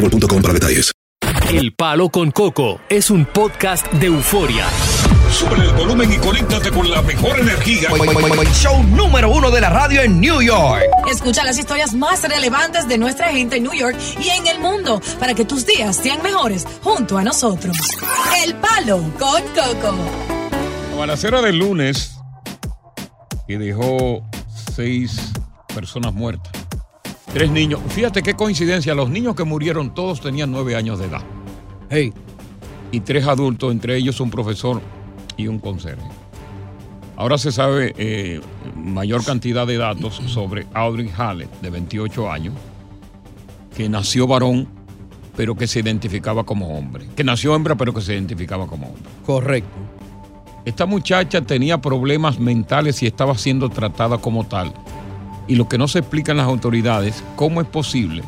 [0.00, 0.92] boostmobile.com para detalles.
[1.50, 4.66] El Palo con Coco es un podcast de euforia.
[5.30, 7.88] Sube el volumen y conéctate con la mejor energía.
[8.52, 10.82] Show número uno de la radio en New York.
[11.10, 15.00] Escucha las historias más relevantes de nuestra gente en New York y en el mundo
[15.18, 17.76] para que tus días sean mejores junto a nosotros.
[18.44, 19.96] El Palo con Coco.
[20.90, 22.12] La balacera del lunes
[23.46, 24.22] que dejó
[24.74, 25.18] seis
[25.74, 26.57] personas muertas.
[27.32, 27.80] Tres niños.
[27.88, 28.94] Fíjate qué coincidencia.
[28.94, 31.22] Los niños que murieron todos tenían nueve años de edad.
[31.90, 32.12] Hey.
[32.90, 34.80] Y tres adultos, entre ellos un profesor
[35.36, 36.08] y un conserje.
[37.16, 38.40] Ahora se sabe eh,
[38.76, 42.54] mayor cantidad de datos sobre Audrey Hallett, de 28 años,
[43.76, 44.68] que nació varón,
[45.36, 47.08] pero que se identificaba como hombre.
[47.14, 49.02] Que nació hembra, pero que se identificaba como hombre.
[49.26, 49.68] Correcto.
[50.64, 54.72] Esta muchacha tenía problemas mentales y estaba siendo tratada como tal.
[55.48, 58.22] Y lo que no se explican las autoridades, cómo es posible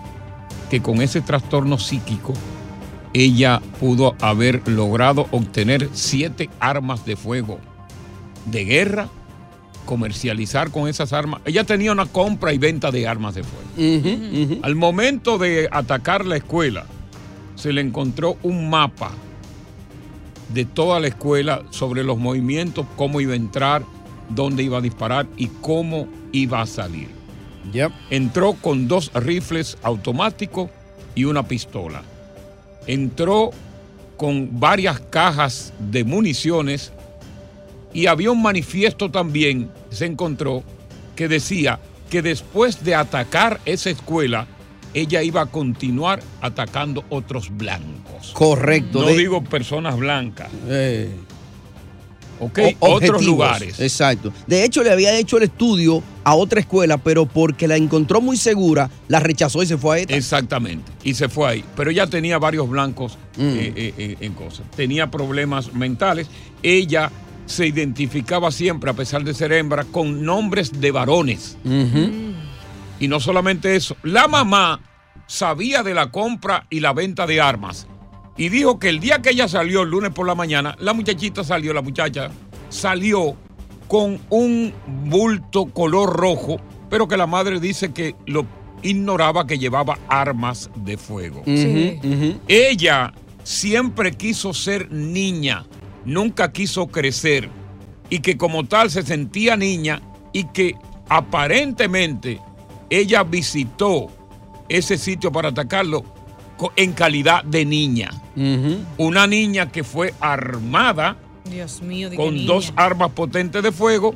[0.70, 2.32] que con ese trastorno psíquico
[3.12, 7.58] ella pudo haber logrado obtener siete armas de fuego
[8.46, 9.08] de guerra,
[9.84, 11.40] comercializar con esas armas.
[11.44, 14.60] Ella tenía una compra y venta de armas de fuego.
[14.62, 16.86] Al momento de atacar la escuela,
[17.54, 19.10] se le encontró un mapa
[20.54, 23.84] de toda la escuela sobre los movimientos, cómo iba a entrar,
[24.30, 27.08] dónde iba a disparar y cómo iba a salir.
[27.72, 27.92] Yep.
[28.10, 30.70] Entró con dos rifles automáticos
[31.14, 32.02] y una pistola.
[32.86, 33.50] Entró
[34.16, 36.92] con varias cajas de municiones
[37.92, 40.62] y había un manifiesto también, se encontró,
[41.16, 44.46] que decía que después de atacar esa escuela,
[44.94, 48.32] ella iba a continuar atacando otros blancos.
[48.32, 49.00] Correcto.
[49.00, 51.08] No De- digo personas blancas, Eh,
[52.40, 52.58] ¿ok?
[52.80, 53.78] o- Otros lugares.
[53.78, 54.32] Exacto.
[54.46, 58.36] De hecho, le había hecho el estudio a otra escuela, pero porque la encontró muy
[58.36, 60.16] segura, la rechazó y se fue a esta.
[60.16, 60.90] Exactamente.
[61.04, 61.64] Y se fue ahí.
[61.76, 63.40] Pero ella tenía varios blancos Mm.
[63.42, 64.66] eh, eh, eh, en cosas.
[64.76, 66.26] Tenía problemas mentales.
[66.62, 67.10] Ella
[67.46, 71.56] se identificaba siempre, a pesar de ser hembra, con nombres de varones.
[72.98, 74.80] Y no solamente eso, la mamá
[75.26, 77.86] sabía de la compra y la venta de armas.
[78.36, 81.44] Y dijo que el día que ella salió, el lunes por la mañana, la muchachita
[81.44, 82.30] salió, la muchacha
[82.68, 83.36] salió
[83.88, 84.72] con un
[85.04, 86.58] bulto color rojo,
[86.88, 88.46] pero que la madre dice que lo
[88.82, 91.42] ignoraba que llevaba armas de fuego.
[92.48, 95.66] Ella siempre quiso ser niña,
[96.04, 97.50] nunca quiso crecer
[98.08, 100.00] y que como tal se sentía niña
[100.32, 100.76] y que
[101.08, 102.40] aparentemente
[102.88, 104.06] ella visitó
[104.68, 106.04] ese sitio para atacarlo
[106.76, 108.10] en calidad de niña.
[108.96, 112.46] Una niña que fue armada Dios mío, con niña.
[112.46, 114.14] dos armas potentes de fuego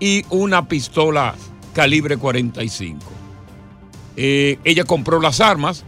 [0.00, 1.34] y una pistola
[1.72, 2.98] calibre 45.
[4.16, 5.84] Eh, ella compró las armas,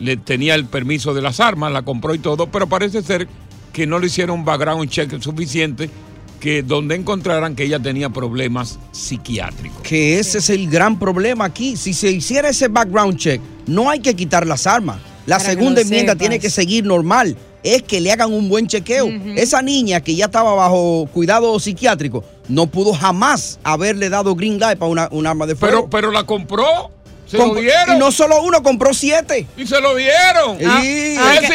[0.00, 3.28] le tenía el permiso de las armas, la compró y todo, pero parece ser
[3.72, 5.90] que no le hicieron un background check suficiente
[6.40, 9.80] que donde encontraran que ella tenía problemas psiquiátricos.
[9.82, 11.76] Que ese es el gran problema aquí.
[11.76, 14.98] Si se hiciera ese background check, no hay que quitar las armas.
[15.26, 16.18] La Para segunda enmienda sepas.
[16.20, 17.36] tiene que seguir normal.
[17.62, 19.08] Es que le hagan un buen chequeo.
[19.34, 24.78] Esa niña que ya estaba bajo cuidado psiquiátrico no pudo jamás haberle dado green light
[24.78, 25.88] para una, un arma de fuego.
[25.88, 26.64] Pero, pero la compró
[27.26, 27.96] Se lo dieron.
[27.96, 29.48] Y no solo uno, compró siete.
[29.56, 30.58] Y se lo dieron.
[30.58, 30.64] Sí.
[30.64, 30.70] es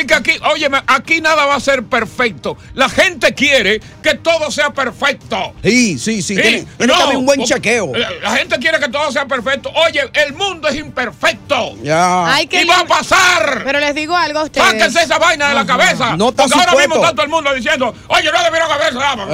[0.01, 2.57] decir, que aquí, oye, aquí nada va a ser perfecto.
[2.74, 5.53] La gente quiere que todo sea perfecto.
[5.63, 6.36] Sí, sí, sí.
[6.36, 7.92] Sí, Tiene, tiene no, que haber un buen chequeo.
[7.95, 9.71] La, la gente quiere que todo sea perfecto.
[9.88, 11.75] Oye, el mundo es imperfecto.
[11.83, 12.33] Ya.
[12.33, 13.63] Hay que y va a pasar.
[13.63, 14.68] Pero les digo algo a ustedes.
[14.68, 16.15] Sáquense esa vaina de la cabeza.
[16.18, 19.27] No está porque ahora mismo está todo el mundo diciendo, oye, no debieron haberse dado.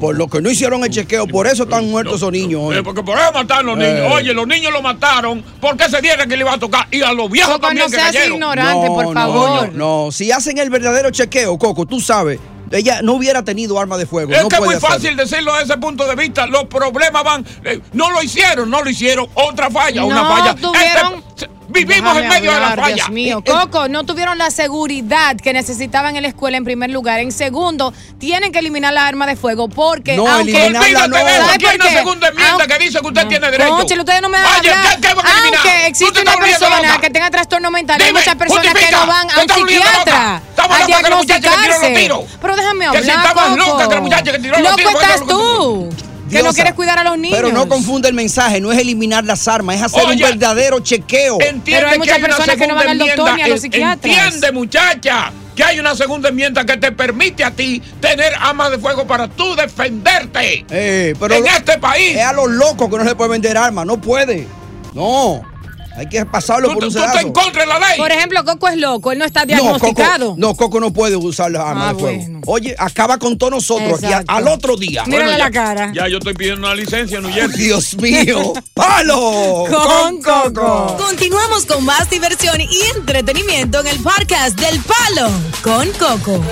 [0.00, 2.76] Por lo que no hicieron el chequeo, por eso están muertos esos niños hoy.
[2.76, 4.00] Eh, porque por eso mataron los niños.
[4.00, 4.10] Eh.
[4.12, 6.86] Oye, los niños lo mataron porque se dieron que le iba a tocar.
[6.90, 9.72] Y a los viejos también que seas ignorante, por no, favor.
[9.72, 12.40] No, no, si hacen el verdadero chequeo, Coco, tú sabes,
[12.70, 14.32] ella no hubiera tenido arma de fuego.
[14.32, 16.46] Es no que es muy fácil decirlo desde ese punto de vista.
[16.46, 17.46] Los problemas van.
[17.64, 19.26] eh, no lo hicieron, no lo hicieron.
[19.34, 20.54] Otra falla, No una falla.
[20.56, 21.33] tuvieron- Este-
[21.68, 22.94] vivimos en Déjame medio de la hablar, falla.
[22.94, 23.38] Dios mío.
[23.44, 23.50] Eh, eh.
[23.52, 27.20] Coco, no tuvieron la seguridad que necesitaban en la escuela en primer lugar.
[27.20, 30.80] En segundo, tienen que eliminar la arma de fuego porque No, aunque Olvídate no.
[30.80, 31.00] de eso.
[31.00, 33.70] ¿Sabe Aquí hay una segunda enmienda Aunque- que dice que usted tiene derecho.
[33.76, 35.00] Cónchale, ustedes no me van a Oye, hablar.
[35.00, 35.08] ¿qué?
[35.08, 39.00] Aunque existe te una persona que tenga trastorno mental, hay Dime, muchas personas que justifica.
[39.00, 41.90] no van a un psiquiatra Estamos a que los diagnosticarse.
[41.94, 42.24] tiros.
[42.40, 43.56] Pero déjame Que si hablar, estabas Coco.
[43.56, 45.88] loca, que la muchacha que tiró los Loco tiros, porque estás tú,
[46.30, 47.38] que no quieres cuidar a los niños.
[47.40, 50.80] Pero no confunda el mensaje, no es eliminar las armas, es hacer Oye, un verdadero
[50.80, 51.38] chequeo.
[51.40, 53.36] Entiende Pero hay que muchas hay una personas que no van al doctor enmienda.
[53.36, 54.16] ni a los psiquiatras.
[54.16, 58.78] Entiende, muchacha, que hay una segunda enmienda que te permite a ti tener armas de
[58.78, 60.64] fuego para tú defenderte.
[60.70, 62.16] Eh, pero en este país.
[62.16, 64.46] Es a los locos que no se puede vender armas, no puede.
[64.94, 65.42] No,
[65.96, 67.26] hay que pasarlo por un tú estás sedazo.
[67.26, 67.98] en contra de la ley.
[67.98, 70.28] Por ejemplo, Coco es loco, él no está No, diagnosticado.
[70.30, 72.18] Coco, no, Coco no puede usar las armas Ah, de fuego.
[72.22, 72.40] bueno.
[72.46, 74.32] Oye, acaba con todos nosotros aquí Exacto.
[74.32, 75.04] al otro día.
[75.06, 75.92] Mírale ya, la cara.
[75.94, 77.64] Ya yo estoy pidiendo una licencia en New Jersey.
[77.64, 80.96] Dios mío, palo Con Coco.
[80.98, 85.30] Continuamos con más diversión y entretenimiento en el podcast del Palo
[85.62, 86.42] con Coco.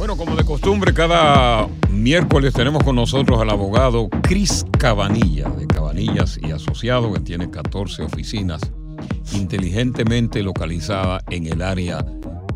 [0.00, 6.40] Bueno, como de costumbre, cada miércoles tenemos con nosotros al abogado Cris Cabanilla, de Cabanillas
[6.42, 8.62] y Asociados, que tiene 14 oficinas
[9.34, 12.02] inteligentemente localizadas en el área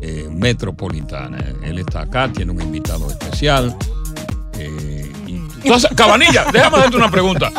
[0.01, 1.37] eh, metropolitana.
[1.63, 3.75] Él está acá, tiene un invitado especial.
[4.57, 7.51] eh, y- Entonces, Cabanilla, déjame hacerte una pregunta.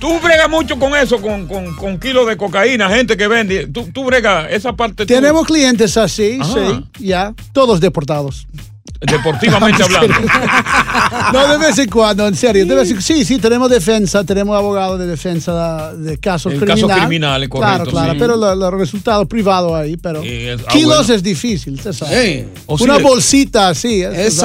[0.00, 3.68] Tú bregas mucho con eso, con, con, con kilos de cocaína, gente que vende.
[3.68, 5.06] Tú, tú bregas esa parte.
[5.06, 6.52] tú- Tenemos clientes así, Ajá.
[6.52, 8.48] sí, ya, todos deportados.
[9.00, 10.14] Deportivamente hablando.
[11.32, 12.64] No, de vez en cuando, en serio.
[12.66, 16.84] De vez en- sí, sí, tenemos defensa, tenemos abogados de defensa de casos criminales.
[16.84, 18.18] casos criminales, correcto, Claro, claro, sí.
[18.18, 21.14] pero lo- los resultados privados ahí, pero es- ah, kilos bueno.
[21.14, 22.48] es difícil, usted sabe.
[22.54, 22.60] Sí.
[22.66, 24.42] O Una sí, bolsita así, es.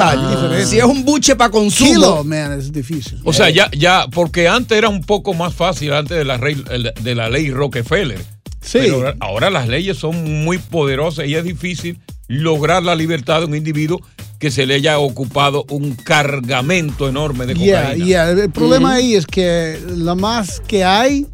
[0.68, 1.90] Si es un buche para consumo.
[1.90, 3.18] Kilo, man, es difícil.
[3.24, 6.62] O sea, ya, ya, porque antes era un poco más fácil, antes de la, rey-
[7.02, 8.18] de la ley Rockefeller.
[8.62, 8.78] Sí.
[8.80, 11.98] Pero ahora las leyes son muy poderosas y es difícil
[12.28, 14.00] lograr la libertad de un individuo
[14.40, 18.04] que se le haya ocupado un cargamento enorme de Yeah, cocaína.
[18.06, 18.30] yeah.
[18.30, 21.26] El problema ahí es que lo más que hay,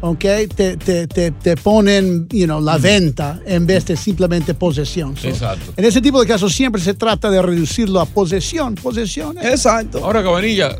[0.00, 0.20] ok,
[0.54, 5.16] te, te, te, te ponen, you know, la venta en vez de simplemente posesión.
[5.16, 5.72] So, Exacto.
[5.76, 8.76] En ese tipo de casos siempre se trata de reducirlo a posesión.
[8.76, 9.36] Posesión.
[9.42, 10.04] Exacto.
[10.04, 10.76] Ahora, Cabanilla,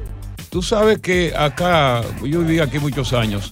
[0.50, 3.50] tú sabes que acá, yo viví aquí muchos años,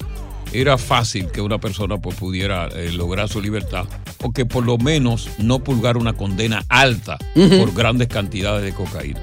[0.52, 3.85] era fácil que una persona pues, pudiera eh, lograr su libertad
[4.23, 9.20] o que por lo menos no pulgar una condena alta por grandes cantidades de cocaína.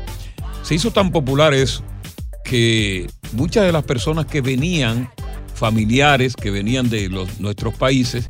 [0.63, 1.83] Se hizo tan popular eso
[2.43, 5.09] que muchas de las personas que venían,
[5.53, 8.25] familiares que venían de los, nuestros países,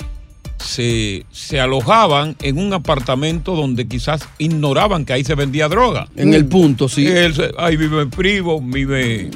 [0.58, 6.08] se, se alojaban en un apartamento donde quizás ignoraban que ahí se vendía droga.
[6.16, 7.06] En el punto, sí.
[7.08, 9.30] Él se- ahí vive mi primo, vive,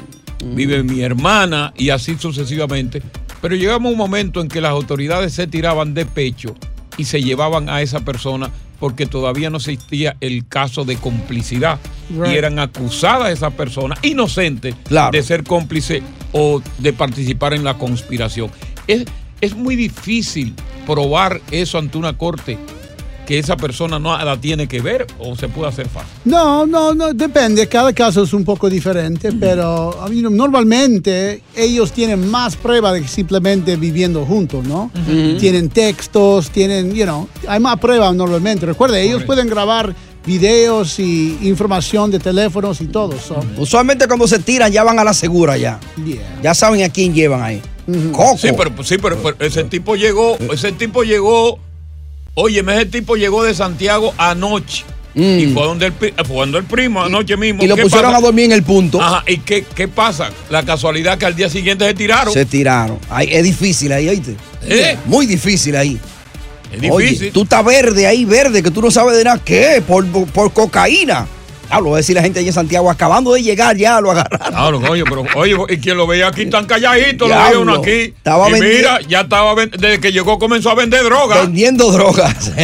[0.44, 3.02] vive mi hermana y así sucesivamente.
[3.42, 6.54] Pero llegamos a un momento en que las autoridades se tiraban de pecho
[6.96, 11.78] y se llevaban a esa persona porque todavía no existía el caso de complicidad
[12.10, 12.32] Right.
[12.32, 15.12] y eran acusadas esas personas inocentes Claro.
[15.12, 18.50] de ser cómplice o de participar en la conspiración.
[18.86, 19.04] Es,
[19.40, 20.54] es muy difícil
[20.86, 22.58] probar eso ante una corte
[23.26, 26.10] que esa persona no la tiene que ver o se puede hacer fácil.
[26.24, 27.68] No, no, no, depende.
[27.68, 33.02] Cada caso es un poco diferente, pero I mean, normalmente ellos tienen más prueba de
[33.02, 34.90] que simplemente viviendo juntos, ¿no?
[35.38, 38.66] Tienen textos, tienen, you know, hay más pruebas normalmente.
[38.66, 39.26] Recuerda, ellos Correcto.
[39.26, 43.18] pueden grabar videos y información de teléfonos y todo.
[43.18, 45.78] so, Usualmente cuando se tiran ya van a la segura ya.
[46.04, 46.40] yeah.
[46.42, 47.60] Ya saben a quién llevan ahí.
[48.12, 48.38] Coco.
[48.38, 51.58] Sí, pero, sí, pero, pero ese tipo llegó, ese tipo llegó,
[52.34, 54.84] oye, ese tipo llegó de Santiago anoche.
[55.14, 57.60] Y fue donde el, pri- fue donde el primo anoche mismo.
[57.60, 57.64] Mm.
[57.64, 58.18] Y lo ¿Qué pusieron pasa?
[58.18, 58.98] a dormir en el punto.
[59.02, 60.30] Ajá, ¿y qué, qué pasa?
[60.48, 62.32] La casualidad que al día siguiente se tiraron.
[62.32, 62.98] Se tiraron.
[63.10, 64.36] Ay, es difícil ahí, ¿oíste?
[64.66, 64.96] ¿Eh?
[65.04, 66.00] Muy difícil ahí.
[66.72, 67.32] Es Oye, difícil.
[67.32, 69.38] tú estás verde ahí, verde, que tú no sabes de nada.
[69.44, 69.82] ¿Qué?
[69.86, 71.26] Por, por cocaína.
[71.72, 74.10] Ah, lo va a decir la gente allá en Santiago, acabando de llegar ya, lo
[74.10, 74.48] agarraron.
[74.52, 78.12] Claro, oye, pero oye, y quien lo veía aquí tan calladito, lo veía uno aquí.
[78.16, 81.40] Estaba y vendi- mira, ya estaba, desde que llegó comenzó a vender droga.
[81.42, 82.52] Vendiendo drogas.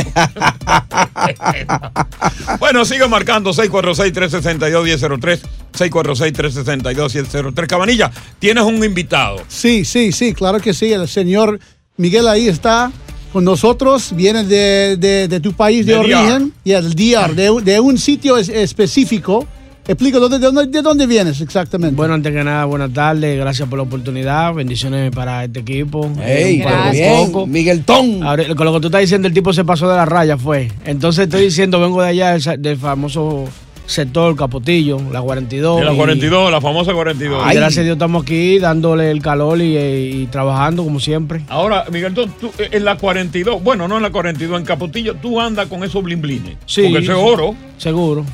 [2.58, 5.40] Bueno, sigue marcando 646-362-1003,
[5.76, 7.66] 646-362-1003.
[7.66, 9.42] Cabanilla, tienes un invitado.
[9.48, 10.92] Sí, sí, sí, claro que sí.
[10.92, 11.58] El señor
[11.96, 12.90] Miguel ahí está
[13.32, 14.12] con nosotros.
[14.14, 16.52] Viene de, de- de tu país de, origen.
[16.64, 19.46] Y el DR, de, un- de un sitio es- específico.
[19.86, 21.96] Explica, ¿de, dónde- de dónde vienes exactamente?
[21.96, 26.10] Bueno, antes que nada, buenas tardes, gracias por la oportunidad, bendiciones para este equipo.
[26.22, 27.50] Ey, Un palo con bien.
[27.52, 28.22] Miguel Ton.
[28.22, 30.70] Ahora, con lo que tú estás diciendo, el tipo se pasó de la raya, fue.
[30.84, 33.44] Entonces estoy diciendo, vengo de allá, del famoso
[33.88, 35.78] sector Capotillo, la 42.
[35.80, 37.42] De la y- 42, la famosa 42.
[37.50, 41.40] y gracias a Dios estamos aquí dándole el calor y, y trabajando como siempre.
[41.48, 45.14] Ahora, Miguel, tú, tú, eh, en la 42, bueno, no en la 42, en Capotillo,
[45.14, 46.56] tú andas con esos blimblines.
[46.66, 47.24] Sí, Porque eso es sí.
[47.24, 47.54] oro.
[47.78, 48.24] Seguro.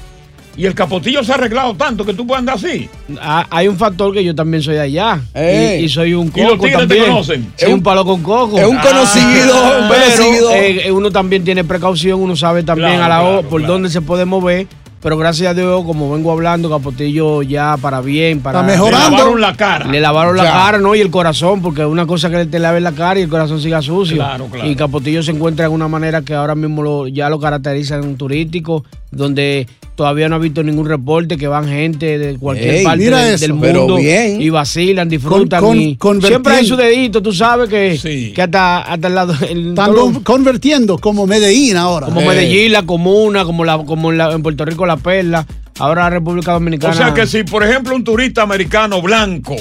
[0.57, 2.89] Y el Capotillo se ha arreglado tanto que tú puedes andar así.
[3.21, 5.21] Ah, hay un factor que yo también soy de allá.
[5.35, 5.83] Ey.
[5.83, 7.53] Y, y soy un ¿Y los coco tigres te conocen?
[7.57, 8.59] Soy un palo con coco.
[8.59, 10.51] Es un conocido, un Pero conocido.
[10.53, 13.73] eh, uno también tiene precaución, uno sabe también Claro, a la claro, por claro.
[13.75, 14.69] dónde se puede mover.
[15.05, 18.61] Pero gracias a Dios, como vengo hablando, Capotillo ya para bien, para.
[18.61, 19.17] Está Le mejorando.
[19.19, 19.85] lavaron la cara.
[19.87, 20.51] Le lavaron la Ya.
[20.53, 20.95] cara, ¿no?
[20.95, 23.83] Y el corazón, porque una cosa que te lave la cara y el corazón siga
[23.83, 24.17] sucio.
[24.17, 24.67] Claro, claro.
[24.67, 28.85] Y Capotillo se encuentra en una manera que ahora mismo lo- ya lo caracterizan turístico,
[29.11, 33.15] donde todavía no ha visto ningún reporte que van gente de cualquier Ey, parte del,
[33.35, 34.41] eso, del pero mundo bien.
[34.43, 35.61] y vacilan, disfrutan.
[35.61, 38.33] Con- con- y convertir- siempre hay su dedito, tú sabes que, Sí.
[38.35, 39.35] que hasta, hasta el lado.
[39.49, 42.07] el- Están todo- con- convirtiendo como Medellín ahora.
[42.07, 42.27] como Eh.
[42.27, 45.47] Medellín, la comuna, como la, como en, la- en Puerto Rico la perla,
[45.79, 46.93] ahora la República Dominicana.
[46.93, 49.57] O sea que si, por ejemplo, un turista americano blanco,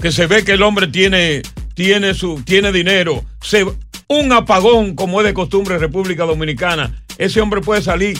[0.00, 1.42] que se ve que el hombre tiene,
[1.74, 3.64] tiene, su, tiene dinero, se,
[4.08, 8.18] un apagón como es de costumbre en República Dominicana, ese hombre puede salir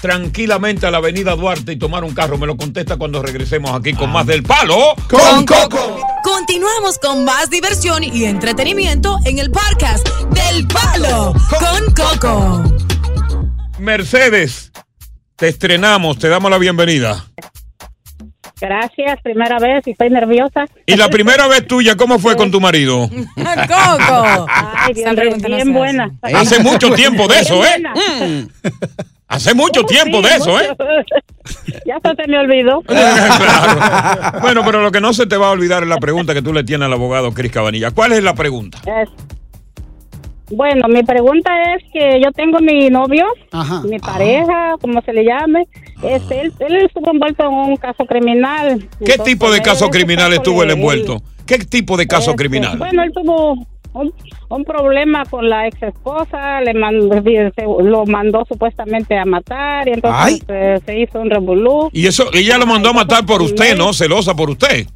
[0.00, 2.38] tranquilamente a la avenida Duarte y tomar un carro.
[2.38, 4.94] Me lo contesta cuando regresemos aquí con más del palo.
[5.08, 6.00] Con Coco.
[6.22, 12.62] Continuamos con más diversión y entretenimiento en el podcast del Palo con Coco.
[13.78, 14.72] Mercedes,
[15.36, 17.26] te estrenamos, te damos la bienvenida.
[18.60, 20.66] Gracias, primera vez y estoy nerviosa.
[20.84, 23.08] Y la primera vez tuya, ¿cómo fue con tu marido?
[23.34, 24.46] Coco.
[24.48, 26.10] Ay, bien, no bien buena.
[26.22, 27.68] Hace mucho tiempo de eso, ¿eh?
[27.78, 28.48] Bien buena.
[29.30, 30.68] Hace mucho Uh, tiempo sí, de eso, ¿eh?
[31.86, 32.82] ya se me olvidó.
[32.86, 34.40] Claro.
[34.42, 36.52] Bueno, pero lo que no se te va a olvidar es la pregunta que tú
[36.52, 37.90] le tienes al abogado Cris Cabanilla.
[37.92, 38.78] ¿Cuál es la pregunta?
[39.02, 39.08] Es-
[40.50, 43.82] Bueno, mi pregunta es que yo tengo mi novio, Ajá.
[43.82, 45.68] mi pareja, como se le llame.
[46.02, 48.78] Este, él, él estuvo envuelto en un caso criminal.
[48.98, 51.22] ¿Qué Entonces, tipo de caso criminal estuvo él envuelto?
[51.46, 52.78] ¿Qué tipo de caso Este, criminal?
[52.78, 54.12] Bueno, él tuvo un,
[54.48, 59.92] un problema con la ex esposa, le mandó, se- lo mandó supuestamente a matar y
[59.92, 60.78] entonces Ay.
[60.86, 61.90] se hizo un revolú.
[61.92, 63.92] Y eso, ella lo mandó a matar por usted, ¿no?
[63.92, 64.86] Celosa por usted.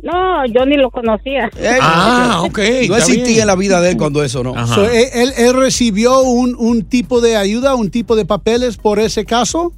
[0.00, 1.50] No, yo ni lo conocía.
[1.58, 2.58] Eh, Ah, ok.
[2.88, 3.40] No existía bien.
[3.40, 4.64] en la vida de él cuando eso, ¿no?
[4.68, 9.00] So, él, él- él recibió un, un tipo de ayuda, un tipo de papeles por
[9.00, 9.72] ese caso.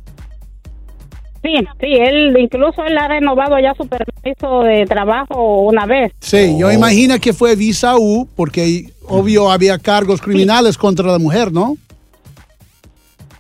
[1.42, 6.12] Sí, sí, él incluso él ha renovado ya su permiso de trabajo una vez.
[6.20, 6.58] Sí, Oh.
[6.60, 11.76] yo imagino que fue visa U, porque obvio había cargos criminales contra la mujer, ¿no?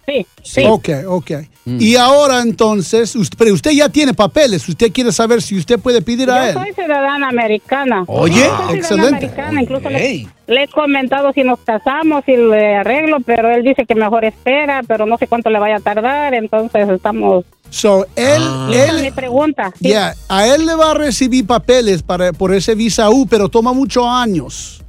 [0.06, 0.62] Sí, sí.
[0.66, 1.30] Ok, ok.
[1.66, 1.76] Mm.
[1.78, 6.00] Y ahora entonces, usted, pero usted ya tiene papeles, usted quiere saber si usted puede
[6.02, 6.66] pedir a Yo él.
[6.66, 8.04] soy ciudadana americana.
[8.08, 9.16] Oye, Yo soy ciudadana excelente.
[9.26, 13.94] americana, incluso le he comentado si nos casamos, si le arreglo, pero él dice que
[13.94, 17.44] mejor espera, pero no sé cuánto le vaya a tardar, entonces estamos...
[17.70, 19.72] So, él, Esa es mi él, pregunta.
[19.80, 19.88] sí.
[19.88, 23.72] yeah, a él le va a recibir papeles para, por ese visa U, pero toma
[23.72, 24.82] muchos años.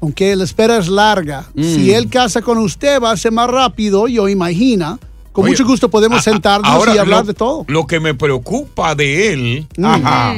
[0.00, 1.46] Aunque la espera es larga.
[1.54, 1.62] Mm.
[1.62, 4.98] Si él casa con usted, va a ser más rápido, yo imagino.
[5.32, 7.64] Con Oye, mucho gusto podemos a- sentarnos ahora y hablar lo- de todo.
[7.68, 10.34] Lo que me preocupa de él Ajá.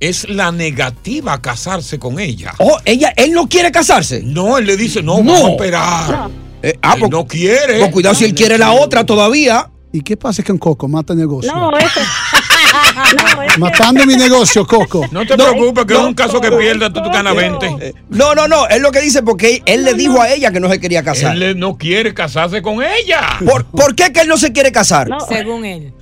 [0.00, 2.52] es la negativa a casarse con ella.
[2.58, 4.22] Oh, ella, él no quiere casarse.
[4.22, 5.32] No, él le dice, no, No.
[5.32, 6.30] vamos a esperar.
[6.62, 7.78] Eh, ah, Él pues, no quiere.
[7.80, 9.70] pues cuidado si él quiere la otra todavía.
[9.94, 10.88] ¿Y qué pasa con Coco?
[10.88, 11.54] Mata negocio.
[11.54, 12.00] No, eso...
[13.36, 15.06] no, es que- Matando mi negocio, Coco.
[15.12, 17.40] No te No, preocupes, que es un caso que no, pierdas, tú, tú ganas no.
[17.40, 17.94] 20.
[18.10, 18.66] No, no, no.
[18.66, 21.40] Es lo que dice porque él le dijo a ella que no se quería casar.
[21.40, 23.20] Él no quiere casarse con ella.
[23.48, 25.08] ¿Por, por qué que él no se quiere casar?
[25.08, 25.92] no, Según él.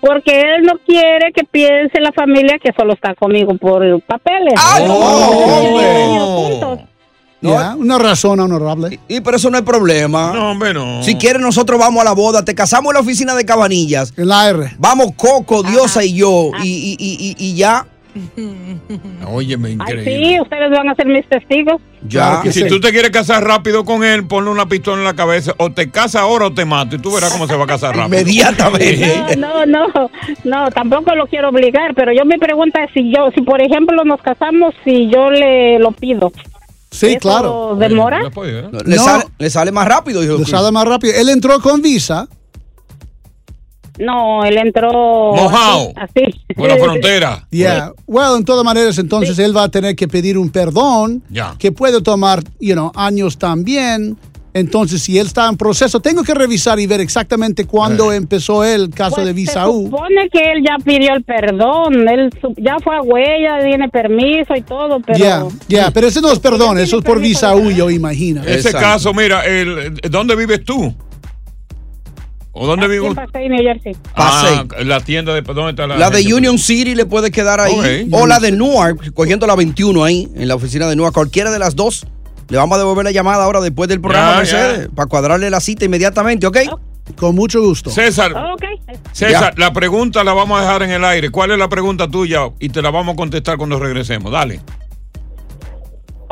[0.00, 4.54] porque él no quiere que piense la familia que solo está conmigo por papeles.
[4.56, 6.88] ¡Ay, no.
[7.42, 7.50] No.
[7.54, 9.00] Ya, Una razón honorable.
[9.08, 10.32] Y pero eso no es problema.
[10.34, 11.02] No, hombre, no.
[11.02, 14.12] Si quieres, nosotros vamos a la boda, te casamos en la oficina de Cabanillas.
[14.16, 14.72] En la R.
[14.78, 16.50] Vamos Coco, Diosa y yo.
[16.62, 17.86] Y, y- y- y- y ya.
[19.26, 20.28] Óyeme, Ay, increíble.
[20.34, 21.80] sí, ustedes van a ser mis testigos.
[22.08, 22.40] Ya.
[22.44, 25.52] Y si tú te quieres casar rápido con él, ponle una pistola en la cabeza.
[25.58, 26.96] O te casa ahora o te mato.
[26.96, 28.20] Y tú verás cómo se va a casar rápido.
[28.20, 29.36] Inmediatamente.
[29.38, 30.10] No, no, no,
[30.44, 34.04] no, tampoco lo quiero obligar, pero yo mi pregunta es si yo, si por ejemplo
[34.04, 36.32] nos casamos, si yo le lo pido.
[36.90, 37.76] Sí, ¿Eso claro.
[37.78, 38.20] demora?
[38.22, 39.04] Le, No.
[39.04, 41.14] sale, le sale más rápido, dijo Le sale más rápido.
[41.14, 42.26] Él entró con visa.
[43.98, 44.90] No, él entró
[45.34, 45.92] Mojao.
[45.96, 46.22] así.
[46.56, 47.46] Por la frontera.
[47.50, 47.92] Yeah.
[48.06, 51.54] Bueno, en todas maneras, entonces él va a tener que pedir un perdón Ya.
[51.58, 54.16] que puede tomar, you know, años también.
[54.52, 58.90] Entonces, si él está en proceso, tengo que revisar y ver exactamente cuándo empezó el
[58.90, 59.84] caso Pues de Se visa U.
[59.84, 64.56] supone que él ya pidió el perdón, él su- ya fue a huella, tiene permiso
[64.56, 67.70] y todo, pero Ya, ya, pero ese no es perdón, eso es por visa U,
[67.70, 68.42] yo imagino.
[68.44, 70.94] Ese caso, mira, el, ¿dónde vives tú?
[72.52, 73.14] ¿O dónde vive en?
[73.14, 73.96] Pasay, New Jersey.
[74.16, 75.42] Ah, la tienda de.
[75.42, 75.96] ¿Dónde está la.?
[75.96, 76.34] La de?
[76.34, 78.08] Union City le puede quedar ahí.
[78.10, 81.14] O la de Newark, cogiendo la 21 ahí, en la oficina de Newark.
[81.14, 82.04] Cualquiera de las dos.
[82.50, 85.60] Le vamos a devolver la llamada ahora después del programa, Ya, Mercedes, para cuadrarle la
[85.60, 86.58] cita inmediatamente, ¿ok?
[87.16, 87.90] Con mucho gusto.
[87.90, 88.64] César, Ok.
[89.12, 91.30] César, la pregunta la vamos a dejar en el aire.
[91.30, 92.48] ¿Cuál es la pregunta tuya?
[92.58, 94.30] Y te la vamos a contestar cuando regresemos.
[94.32, 94.60] Dale.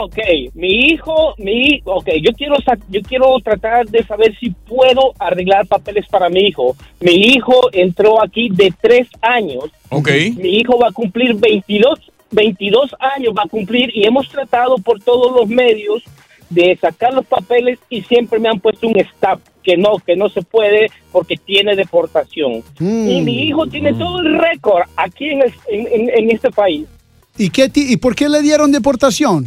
[0.01, 0.17] Ok,
[0.55, 2.55] mi hijo, mi hijo, ok, yo quiero,
[2.89, 6.77] yo quiero tratar de saber si puedo arreglar papeles para mi hijo.
[7.01, 9.65] Mi hijo entró aquí de tres años.
[9.89, 10.09] Ok.
[10.37, 15.01] Mi hijo va a cumplir 22, 22 años, va a cumplir y hemos tratado por
[15.01, 16.03] todos los medios
[16.51, 20.29] de sacar los papeles y siempre me han puesto un stop que no, que no
[20.31, 22.63] se puede porque tiene deportación.
[22.79, 23.09] Mm.
[23.09, 26.87] Y mi hijo tiene todo el récord aquí en, el- en- este país.
[27.37, 29.47] ¿Y, qué ¿Y por qué le dieron deportación?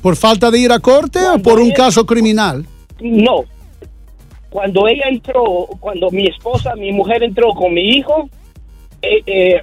[0.00, 2.64] ¿Por falta de ir a corte o por un caso criminal?
[3.00, 3.44] No.
[4.50, 8.28] Cuando ella entró, cuando mi esposa, mi mujer entró con mi hijo,
[9.00, 9.62] eh, eh,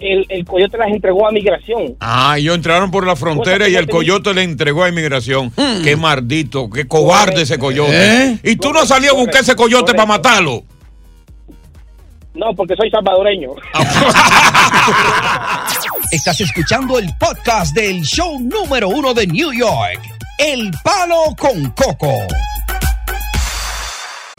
[0.00, 1.96] el, el coyote las entregó a migración.
[2.00, 5.52] Ah, ellos entraron por la frontera y el coyote le entregó a inmigración.
[5.82, 8.24] Qué maldito, qué cobarde ese coyote.
[8.24, 8.38] ¿Eh?
[8.44, 10.62] Y tú no salías a buscar ese coyote para matarlo.
[12.34, 13.50] No, porque soy salvadoreño.
[16.12, 20.00] Estás escuchando el podcast del show número uno de New York,
[20.38, 22.14] El Palo con Coco.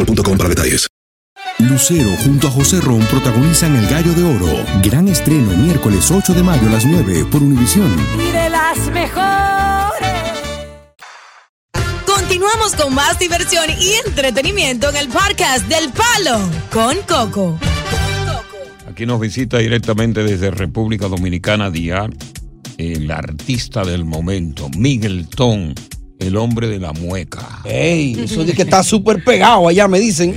[0.00, 0.88] boostmobile.com para detalles.
[1.58, 4.64] Lucero junto a José Ron protagonizan El Gallo de Oro.
[4.82, 7.94] Gran estreno miércoles 8 de mayo a las 9 por Univisión.
[8.18, 10.10] Y de las mejores.
[12.06, 16.38] Continuamos con más diversión y entretenimiento en el podcast del Palo
[16.72, 17.58] con Coco.
[18.88, 22.10] Aquí nos visita directamente desde República Dominicana Diar,
[22.78, 25.74] el artista del momento, Miguel Ton,
[26.20, 27.60] el hombre de la mueca.
[27.64, 30.34] Ey, eso de que está súper pegado allá, me dicen.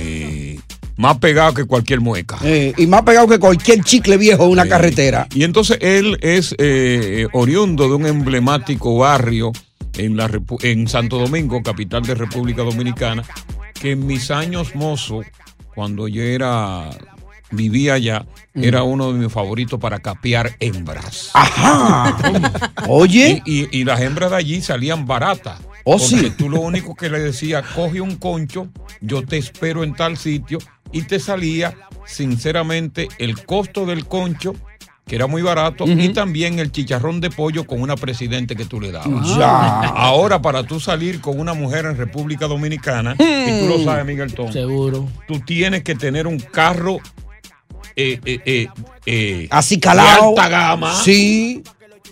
[0.96, 2.38] Más pegado que cualquier mueca.
[2.44, 5.26] Eh, y más pegado que cualquier chicle viejo en una carretera.
[5.34, 9.50] Y entonces él es eh, oriundo de un emblemático barrio
[9.98, 10.30] en, la,
[10.62, 13.24] en Santo Domingo, capital de República Dominicana,
[13.74, 15.22] que en mis años mozo,
[15.74, 16.90] cuando yo era
[17.50, 18.24] vivía allá,
[18.56, 18.62] Mm.
[18.62, 21.30] era uno de mis favoritos para capear hembras.
[21.34, 22.16] Ajá.
[22.88, 23.42] Oye.
[23.44, 25.58] Y, y- y las hembras de allí salían baratas.
[25.84, 26.30] Oh, porque sí.
[26.30, 28.68] tú lo único que le decías, coge un concho,
[29.00, 30.58] yo te espero en tal sitio,
[30.92, 34.54] y te salía, sinceramente, el costo del concho,
[35.06, 38.80] que era muy barato, y también el chicharrón de pollo con una presidente que tú
[38.80, 39.36] le dabas.
[39.36, 39.80] Ya.
[39.80, 44.32] Ahora, para tú salir con una mujer en República Dominicana, y tú lo sabes, Miguel
[44.32, 44.50] Tom.
[44.50, 45.06] Seguro.
[45.28, 47.00] Tú tienes que tener un carro
[47.96, 48.68] eh, eh,
[49.06, 50.30] eh, Así de calado.
[50.30, 50.94] alta gama.
[51.02, 51.62] Sí.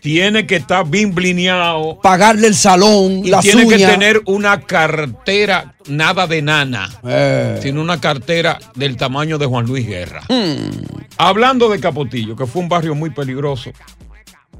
[0.03, 2.01] Tiene que estar bien blineado.
[2.03, 7.61] Pagarle el salón, Y las tiene que tener una cartera nada de nana, Eh.
[7.63, 10.23] sino una cartera del tamaño de Juan Luis Guerra.
[10.29, 10.71] Hmm.
[11.19, 13.71] Hablando de Capotillo, que fue un barrio muy peligroso,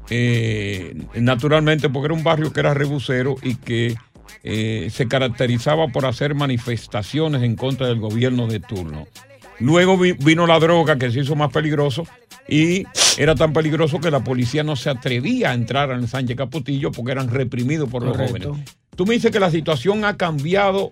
[0.09, 3.95] eh, naturalmente porque era un barrio que era rebusero y que
[4.45, 9.07] eh, se caracterizaba por hacer manifestaciones en contra del gobierno de turno.
[9.59, 12.05] Luego vi- vino la droga que se hizo más peligroso
[12.47, 12.83] y
[13.17, 17.11] era tan peligroso que la policía no se atrevía a entrar en Sánchez Capotillo porque
[17.11, 18.47] eran reprimidos por los jóvenes.
[18.95, 20.91] Tú me dices que la situación ha cambiado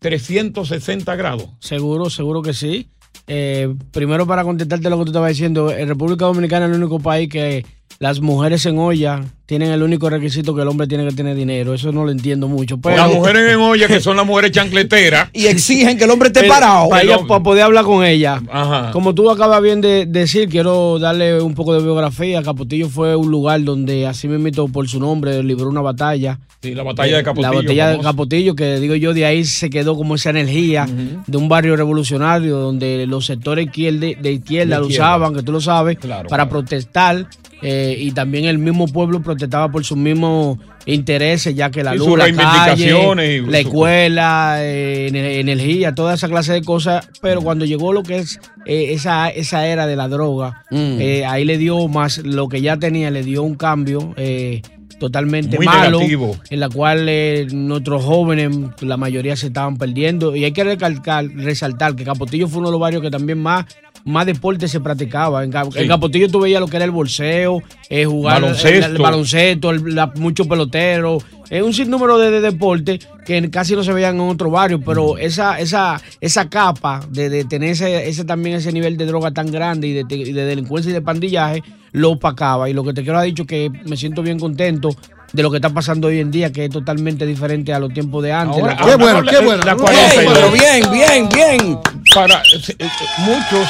[0.00, 1.50] 360 grados.
[1.60, 2.90] Seguro, seguro que sí.
[3.26, 7.00] eh, primero para contestarte lo que tú estabas diciendo, en República Dominicana es el único
[7.00, 7.64] país que
[7.98, 11.72] las mujeres en olla tienen el único requisito que el hombre tiene que tener dinero.
[11.72, 12.76] Eso no lo entiendo mucho.
[12.76, 15.30] Pero, Las mujeres en olla, que son las mujeres chancleteras.
[15.32, 16.90] Y exigen que el hombre esté Eh, parado.
[16.90, 18.42] Para, ella- para poder hablar con ella.
[18.52, 18.90] Ajá.
[18.92, 22.42] Como tú acabas bien de decir, quiero darle un poco de biografía.
[22.42, 26.38] Capotillo fue un lugar donde, así mismo por su nombre, libró una batalla.
[26.60, 27.50] Sí, la batalla de Capotillo.
[27.50, 27.98] La batalla de.
[28.00, 30.86] Capotillo, que digo yo, de ahí se quedó como esa energía
[31.26, 35.52] de un barrio revolucionario donde los sectores izquierda, de izquierda De lo usaban, que tú
[35.52, 35.96] lo sabes,
[36.28, 37.26] para protestar.
[37.62, 41.98] eh, y también el mismo pueblo protestaba por sus mismos intereses, ya que la Sí,
[41.98, 47.08] luz, la calle, la escuela, eh, ener- energía, toda esa clase de cosas.
[47.22, 51.00] Pero cuando llegó lo que es eh, esa, esa era de la droga, Mm.
[51.00, 54.12] eh, ahí le dio más, lo que ya tenía, le dio un cambio.
[54.16, 54.62] eh,
[54.98, 56.36] totalmente Muy malo negativo.
[56.50, 60.34] en la cual eh, nuestros jóvenes, la mayoría se estaban perdiendo.
[60.34, 63.64] Y hay que recalcar, resaltar que Capotillo fue uno de los barrios que también más,
[64.08, 65.44] más deporte se practicaba.
[65.44, 65.58] En, Sí.
[65.76, 68.86] en Capotillo tú veías lo que era el bolseo, eh, jugar Baloncesto.
[68.86, 73.74] el, el baloncesto, el- la- muchos peloteros, eh, un sinnúmero de, de deportes que casi
[73.76, 78.08] no se veían en otro barrio, pero esa, esa, esa capa de, de tener ese,
[78.08, 80.04] ese también ese nivel de droga tan grande y de,
[80.44, 82.68] delincuencia y de pandillaje, lo opacaba.
[82.68, 84.90] Y lo que te quiero ha dicho que me siento bien contento
[85.32, 88.22] de lo que está pasando hoy en día, que es totalmente diferente a los tiempos
[88.22, 88.62] de antes.
[88.62, 89.62] Ahora, La- Qué bueno, qué bueno.
[89.62, 90.32] la 42.
[90.34, 91.78] pero bien, bien, bien.
[92.14, 92.86] Para, eh, eh,
[93.18, 93.68] muchos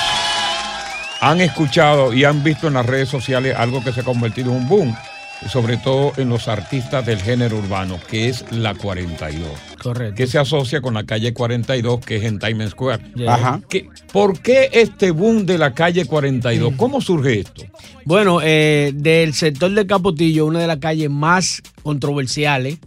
[1.20, 4.58] han escuchado y han visto en las redes sociales algo que se ha convertido en
[4.58, 4.96] un boom,
[5.48, 9.48] sobre todo en los artistas del género urbano, que es la 42.
[9.82, 10.14] Correcto.
[10.16, 13.02] Que se asocia con la calle 42, que es en Times Square.
[13.14, 13.34] Yeah.
[13.34, 13.60] Ajá.
[13.68, 16.74] ¿Qué- ¿Por qué este boom de la calle 42?
[16.76, 17.62] ¿Cómo surge esto?
[18.04, 22.78] Bueno, eh, del sector de Capotillo, una de las calles más controversiales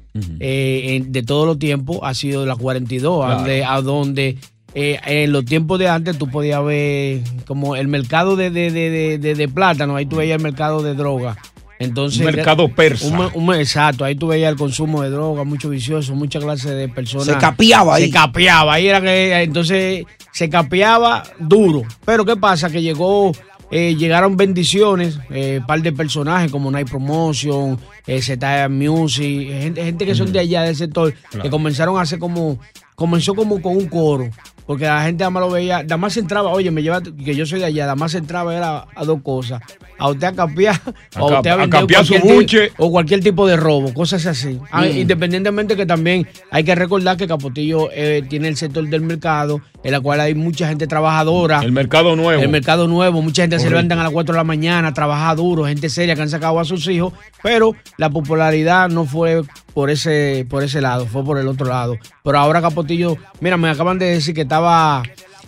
[0.41, 3.69] eh, de todos los tiempos ha sido la 42, Claro.
[3.71, 4.37] a donde
[4.73, 8.89] eh, en los tiempos de antes tú podías ver como el mercado de, de, de,
[8.89, 11.37] de, de- de plátano, ahí tú veías el mercado de droga.
[11.79, 13.07] Entonces, Un mercado persa.
[13.07, 16.87] un- un- exacto, ahí tú veías el consumo de droga, mucho vicioso, mucha clase de
[16.87, 17.25] personas.
[17.25, 18.03] Se capeaba ahí.
[18.05, 21.81] Se capeaba, ahí era que entonces se capeaba duro.
[22.05, 22.69] Pero ¿qué pasa?
[22.69, 23.31] Que llegó,
[23.71, 30.05] eh, llegaron bendiciones, eh, par de personajes como Night Promotion, eh, ZM Music, gente, gente
[30.05, 31.43] que son de allá del sector, Claro.
[31.43, 32.59] que comenzaron a hacer como,
[32.95, 34.29] comenzó como con un coro.
[34.71, 37.59] Porque la gente además lo veía, nada más entraba, oye, me lleva, que yo soy
[37.59, 39.61] de allá, nada más entraba era a dos cosas.
[40.01, 40.75] A usted a cambiar,
[41.15, 42.71] A o a usted a cambiar su buche.
[42.77, 44.59] o cualquier tipo de robo, cosas así.
[44.71, 44.97] Ah, Mm.
[44.97, 49.91] Independientemente que también hay que recordar que Capotillo eh, tiene el sector del mercado, en
[49.91, 51.59] la cual hay mucha gente trabajadora.
[51.63, 52.41] El mercado nuevo.
[52.41, 55.65] El mercado nuevo, mucha gente se levantan a las 4 de la mañana, trabaja duro,
[55.65, 60.45] gente seria que han sacado a sus hijos, pero la popularidad no fue por ese,
[60.49, 61.97] por ese lado, fue por el otro lado.
[62.23, 65.03] Pero ahora Capotillo, mira, me acaban de decir que estaba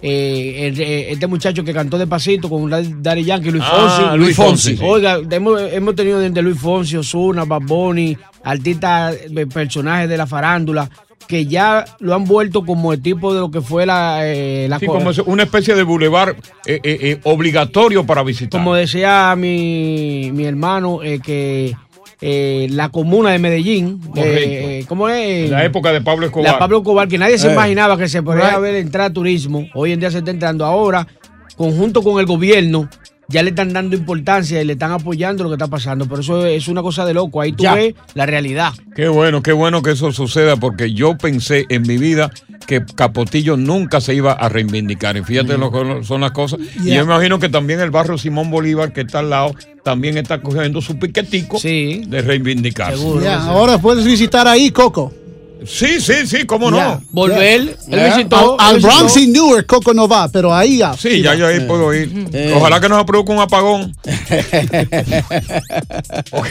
[0.05, 4.17] eh, el- eh, este muchacho que cantó despacito con Daddy Yankee, Luis Ah, Fonsi.
[4.17, 4.77] Luis Fonsi.
[4.83, 10.27] Oiga, hemos, hemos tenido desde Luis Fonsi, Osuna, Bad Bunny, artistas, eh, personajes de la
[10.27, 10.89] farándula,
[11.25, 14.77] que ya lo han vuelto como el tipo de lo que fue la, eh, la
[14.77, 16.35] Sí, co- como una especie de bulevar
[16.65, 18.59] eh, eh, eh, obligatorio para visitar.
[18.59, 21.73] como decía mi, mi hermano, eh, que
[22.21, 25.49] eh, la comuna de Medellín, eh, eh, ¿cómo es?
[25.49, 26.51] La época de Pablo Escobar.
[26.53, 27.53] La Pablo Escobar, que nadie se Eh.
[27.53, 28.55] imaginaba que se podía Right.
[28.55, 29.67] haber entrado a turismo.
[29.73, 30.65] Hoy en día se está entrando.
[30.65, 31.07] Ahora,
[31.57, 32.89] conjunto con el gobierno,
[33.33, 36.05] ya le están dando importancia y le están apoyando lo que está pasando.
[36.07, 37.41] Pero eso es una cosa de loco.
[37.41, 37.73] Ahí tú Ya.
[37.73, 38.71] ves la realidad.
[38.95, 42.31] Qué bueno, qué bueno que eso suceda porque yo pensé en mi vida
[42.67, 45.17] que Capotillo nunca se iba a reivindicar.
[45.17, 46.59] Y fíjate lo que son las cosas.
[46.83, 50.17] Y yo me imagino que también el barrio Simón Bolívar, que está al lado, también
[50.17, 53.03] está cogiendo su piquetico de reivindicarse.
[53.23, 55.11] Ya, ahora puedes visitar ahí, Coco.
[55.67, 57.01] Sí, sí, sí, cómo no.
[57.11, 58.07] Volver, él Ya.
[58.15, 58.59] visitó.
[58.59, 58.81] Al, al él.
[58.81, 60.93] Bronx y Newark, Coco no va, pero ahí ya.
[60.97, 62.11] Sí, ya yo ahí puedo ir.
[62.33, 62.53] Eh.
[62.55, 63.95] Ojalá que no se produzca un apagón.
[66.31, 66.47] Ok.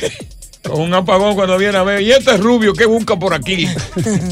[0.62, 2.01] Con un apagón cuando viene a ver.
[2.03, 3.66] Y este rubio, ¿qué busca por aquí?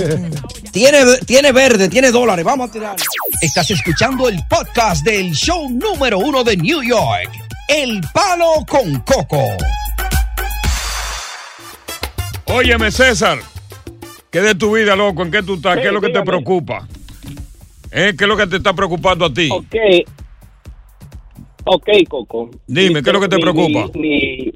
[0.73, 2.45] Tiene, tiene verde, tiene dólares.
[2.45, 2.95] Vamos a tirar.
[3.43, 7.29] Estás escuchando el podcast del show número uno de New York.
[7.67, 9.43] El Palo con Coco.
[12.45, 13.41] Óyeme, César.
[14.31, 15.23] ¿Qué de tu vida, loco?
[15.23, 15.75] ¿En qué tú estás?
[15.77, 16.87] Sí, ¿Qué es lo que te preocupa?
[17.93, 18.13] ¿Eh?
[18.17, 19.49] ¿Qué es lo que te está preocupando a ti?
[19.53, 19.77] Ok.
[21.65, 22.51] Ok, Coco.
[22.67, 23.91] Dime, ¿qué es lo que te Mi- preocupa?
[23.95, 24.53] mi- mi-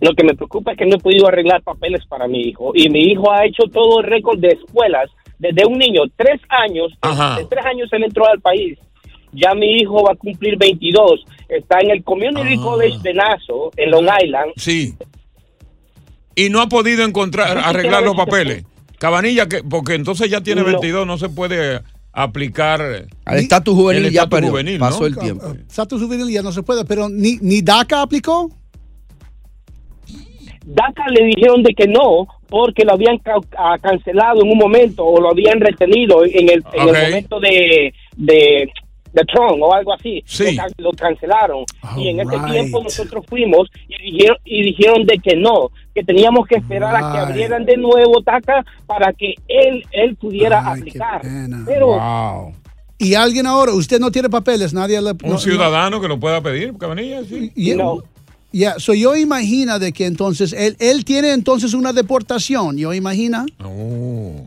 [0.00, 2.72] lo que me preocupa es que no he podido arreglar papeles para mi hijo.
[2.74, 6.92] Y mi hijo ha hecho todo el récord de escuelas desde un niño, tres años.
[7.00, 7.36] Ajá.
[7.38, 8.78] De tres años él entró al país.
[9.32, 11.24] Ya mi hijo va a cumplir 22.
[11.48, 14.52] Está en el Community College de Nassau, en Long Island.
[14.56, 14.94] Sí.
[16.36, 18.64] Y no ha podido encontrar, arreglar los papeles.
[18.98, 20.66] Cabanilla, que, porque entonces ya tiene No.
[20.68, 21.80] 22, no se puede
[22.12, 22.80] aplicar
[23.24, 24.50] Al estatus juvenil el ya estatus perdió.
[24.50, 25.06] juvenil, Pasó ¿no?
[25.06, 25.46] el tiempo.
[25.68, 28.50] Estatus juvenil ya no se puede, pero ni, ni DACA aplicó.
[30.66, 35.04] DACA le dijeron de que no, porque lo habían ca- ah, cancelado en un momento
[35.04, 38.68] o lo habían retenido en el, en el momento de, de,
[39.14, 40.22] de Trump o algo así.
[40.26, 40.56] Sí.
[40.78, 41.64] Lo, lo cancelaron.
[41.96, 42.52] y en ese Alright.
[42.52, 46.98] tiempo nosotros fuimos y dijeron, y dijeron de que no, que teníamos que esperar a
[47.12, 47.28] que Right.
[47.30, 51.22] abrieran de nuevo DACA para que él, él pudiera Ay, aplicar.
[51.66, 52.52] Pero Wow.
[52.98, 55.10] Y alguien ahora, usted no tiene papeles, nadie le...
[55.10, 57.50] Un no- ciudadano que lo pueda pedir, venía, sí.
[57.56, 57.76] no- Yeah.
[57.76, 58.02] No.
[58.52, 63.44] Yeah, so yo imagino de que entonces él, él tiene entonces una deportación, yo imagino.
[63.64, 64.44] Oh.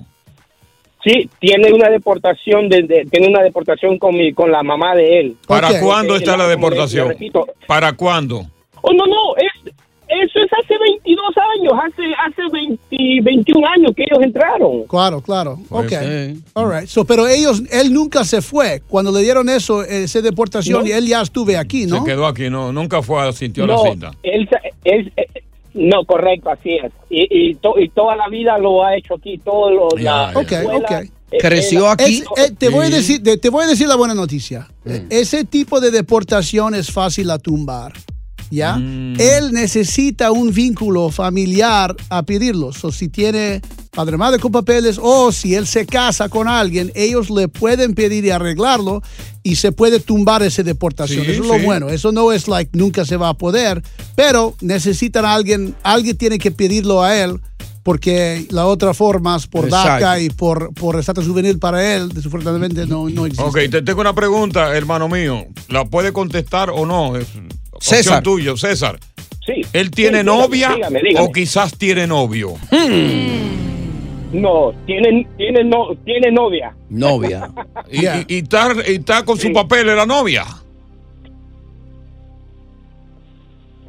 [1.08, 5.20] Sí, tiene una deportación, de, de- tiene una deportación con, mi, con la mamá de
[5.20, 5.36] él.
[5.48, 5.80] ¿Para Ok.
[5.82, 7.08] cuándo está la deportación?
[7.10, 8.46] repito, ¿Para cuándo?
[8.82, 9.74] Oh, no, no, es,
[10.10, 11.20] eso es hace 22
[11.60, 14.84] años, hace, hace 20, 21 años que ellos entraron.
[14.88, 15.58] Claro, claro.
[15.67, 16.00] Pues Ok.
[16.00, 16.41] sí.
[16.54, 16.88] All right.
[16.88, 18.82] So, pero ellos, él nunca se fue.
[18.88, 20.88] Cuando le dieron eso, esa deportación, No.
[20.88, 22.00] y él ya estuve aquí, ¿no?
[22.00, 24.12] Se quedó aquí, no, nunca fue a sintió No, la cinta.
[24.24, 25.28] él, se- él- eh,
[25.78, 26.92] no, correcto, así es.
[27.10, 30.34] Y, y, to- y toda la vida lo ha hecho aquí, todo lo, Ya, la
[30.34, 30.40] ya.
[30.40, 30.92] Ok, escuela, ok.
[31.32, 32.24] eh, Creció eh, aquí.
[32.36, 34.68] Es- eh, te, voy a decir, te, te voy a decir la buena noticia.
[34.86, 37.94] Eh, Ese tipo de deportación es fácil a tumbar.
[38.49, 38.75] ¿Ya?
[38.77, 39.19] Mm.
[39.19, 42.71] Él necesita un vínculo familiar a pedirlo.
[42.73, 47.29] So, si tiene padre madre con papeles o si él se casa con alguien, ellos
[47.29, 49.01] le pueden pedir y arreglarlo
[49.43, 51.25] y se puede tumbar esa deportación.
[51.25, 51.65] Sí, Eso es lo sí.
[51.65, 51.89] bueno.
[51.89, 53.81] Eso no es like nunca se va a poder,
[54.15, 57.39] pero necesitan a alguien, alguien tiene que pedirlo a él
[57.88, 60.05] porque la otra forma es por Exacto.
[60.05, 63.45] DACA y por, por estatus juvenil para él, desafortunadamente no, no existe.
[63.45, 65.45] Ok, te tengo una pregunta, hermano mío.
[65.69, 67.13] ¿La puede contestar o no?
[67.80, 68.24] César.
[68.24, 69.00] tuyo, César.
[69.46, 69.62] sí.
[69.74, 71.26] ¿Él tiene Sí, novia dígame, dígame.
[71.28, 72.54] o quizás tiene novio?
[74.34, 76.76] No, tiene, tiene, no, tiene novia.
[76.90, 77.50] Novia.
[77.92, 78.26] Y, Yeah.
[78.28, 80.46] y- y está, y está con su papel de la novia.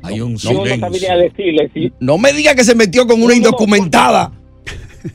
[0.03, 1.17] Hay un no silencio.
[1.19, 4.33] decirle si No me diga que se metió con una No, no, indocumentada.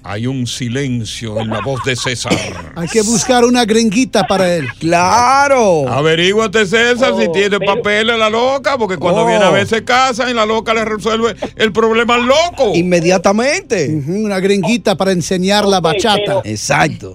[0.04, 2.34] Hay un silencio en la voz de César.
[2.76, 4.68] Hay que buscar una gringuita para él.
[4.80, 5.88] Claro.
[5.90, 9.28] Averíguate, César, si Oh, tiene pero- papeles la loca, porque cuando Oh.
[9.28, 12.72] viene a ver se casan y la loca le resuelve el problema al loco.
[12.74, 13.90] Inmediatamente.
[14.08, 16.22] Una gringuita para enseñar la bachata.
[16.26, 17.14] pero- Exacto.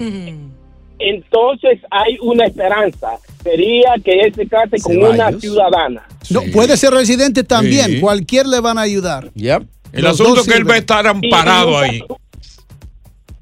[0.99, 3.09] entonces hay una esperanza.
[3.43, 5.15] Sería que él se case con Ceballos.
[5.15, 6.03] una ciudadana.
[6.31, 6.51] No, Sí.
[6.51, 7.87] puede ser residente también.
[7.87, 8.01] Sí.
[8.01, 9.31] Cualquier le van a ayudar.
[9.35, 9.63] Yep.
[9.93, 12.03] El Los asunto es que él va a estar amparado ahí.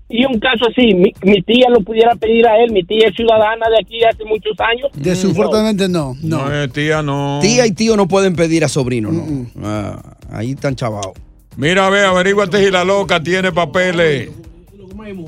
[0.09, 3.16] Y un caso así, mi, mi tía lo pudiera pedir a él, mi tía es
[3.16, 4.90] ciudadana de aquí hace muchos años.
[4.95, 6.14] Desafortunadamente no.
[6.23, 6.49] No.
[6.49, 7.40] No, eh, tía, no.
[7.42, 9.47] Tía y tío no pueden pedir a sobrino, ¿no?
[9.64, 11.12] Ah, ahí están chavados.
[11.57, 14.31] Mira, ve, averíguate si la loca tiene papeles.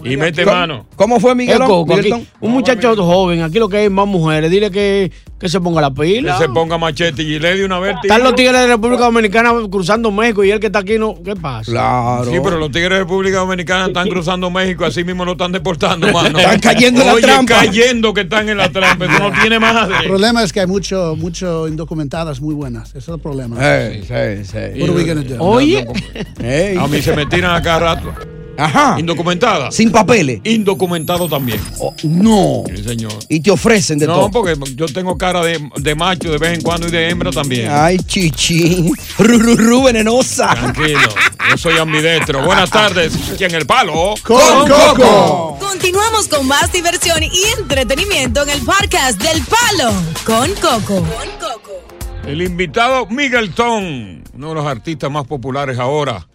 [0.04, 0.86] Y mete mano.
[0.96, 1.58] ¿Cómo fue, Miguel?
[1.60, 5.60] Coco, aquí, un muchacho joven, aquí lo que hay más mujeres, dile que, que se
[5.60, 6.38] ponga la Que pila.
[6.38, 7.96] se ponga machete y le de una vez.
[8.02, 11.14] Están los tigres de República Dominicana cruzando México y él que está aquí no.
[11.22, 11.70] ¿Qué pasa?
[11.70, 12.24] Claro.
[12.30, 16.10] Sí, pero los tigres de República Dominicana están cruzando México, así mismo lo están deportando,
[16.12, 16.38] mano.
[16.48, 17.54] Están cayendo en la Oye, trampa.
[17.60, 19.04] cayendo que están en la trampa.
[19.06, 19.94] Eso no tiene El madre.
[20.06, 22.88] problema es que hay mucho, mucho indocumentadas muy buenas.
[22.90, 23.56] Ese es el problema.
[23.56, 24.00] Sí,
[24.44, 24.80] sí.
[24.80, 25.36] What are we gonna do?
[25.42, 25.86] Oye.
[26.78, 28.37] A mí se me tiran a cada rato.
[28.58, 28.96] Ajá.
[28.98, 29.74] Indocumentadas.
[29.74, 30.40] Sin papeles.
[30.42, 31.60] Indocumentado también.
[31.78, 32.64] Oh, no.
[32.74, 33.12] Sí, señor.
[33.28, 34.30] Y te ofrecen de No, todo.
[34.32, 37.68] porque yo tengo cara de, de macho de vez en cuando y de hembra también.
[37.70, 38.90] Ay, chichi.
[39.18, 40.54] Ru, ru, ru, venenosa.
[40.54, 40.98] Tranquilo.
[41.50, 42.44] Yo soy ambidestro.
[42.44, 43.14] Buenas tardes.
[43.32, 44.14] Aquí en el palo.
[44.24, 45.56] ¡Con Coco!
[45.60, 49.92] Continuamos con más diversión y entretenimiento en el podcast del Palo
[50.24, 51.06] con Coco.
[52.26, 56.26] El invitado Miguel Ton, uno de los artistas más populares ahora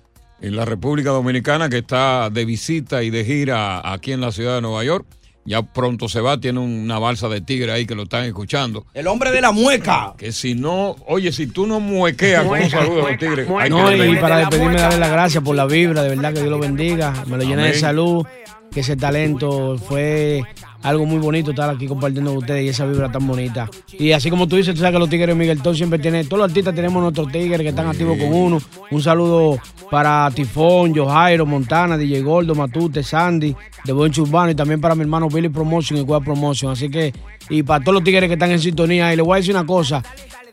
[0.44, 4.56] en la República Dominicana, que está de visita y de gira aquí en la ciudad
[4.56, 5.06] de Nueva York.
[5.46, 8.86] Ya pronto se va, tiene una balsa de tigre ahí que lo están escuchando.
[8.94, 10.14] El hombre de la mueca.
[10.18, 13.70] Que si no, oye, si tú no muequeas con un saludo a los tigres, hay
[13.70, 16.52] no, que y para despedirme, darle las gracias por la vibra, de verdad que Dios
[16.52, 18.26] lo bendiga, me lo llene de salud,
[18.74, 20.44] que ese talento fue
[20.82, 23.70] algo muy bonito estar aquí compartiendo con ustedes y esa vibra tan bonita.
[23.92, 26.40] Y así como tú dices, tú sabes que los tigres Miguel Ton siempre tiene, todos
[26.40, 28.62] los artistas tenemos nuestros tigres que están activos con uno.
[28.92, 29.58] Un saludo
[29.90, 35.02] para Tifón, Jojairo, Montana, DJ Gordo, Matute, Sandy, de Buen Urbano y también para mi
[35.02, 36.72] hermano Billy Promotion y Cueva Promotion.
[36.72, 37.14] Así que,
[37.50, 39.66] y para todos los tigres que están en sintonía, y les voy a decir una
[39.66, 40.04] cosa,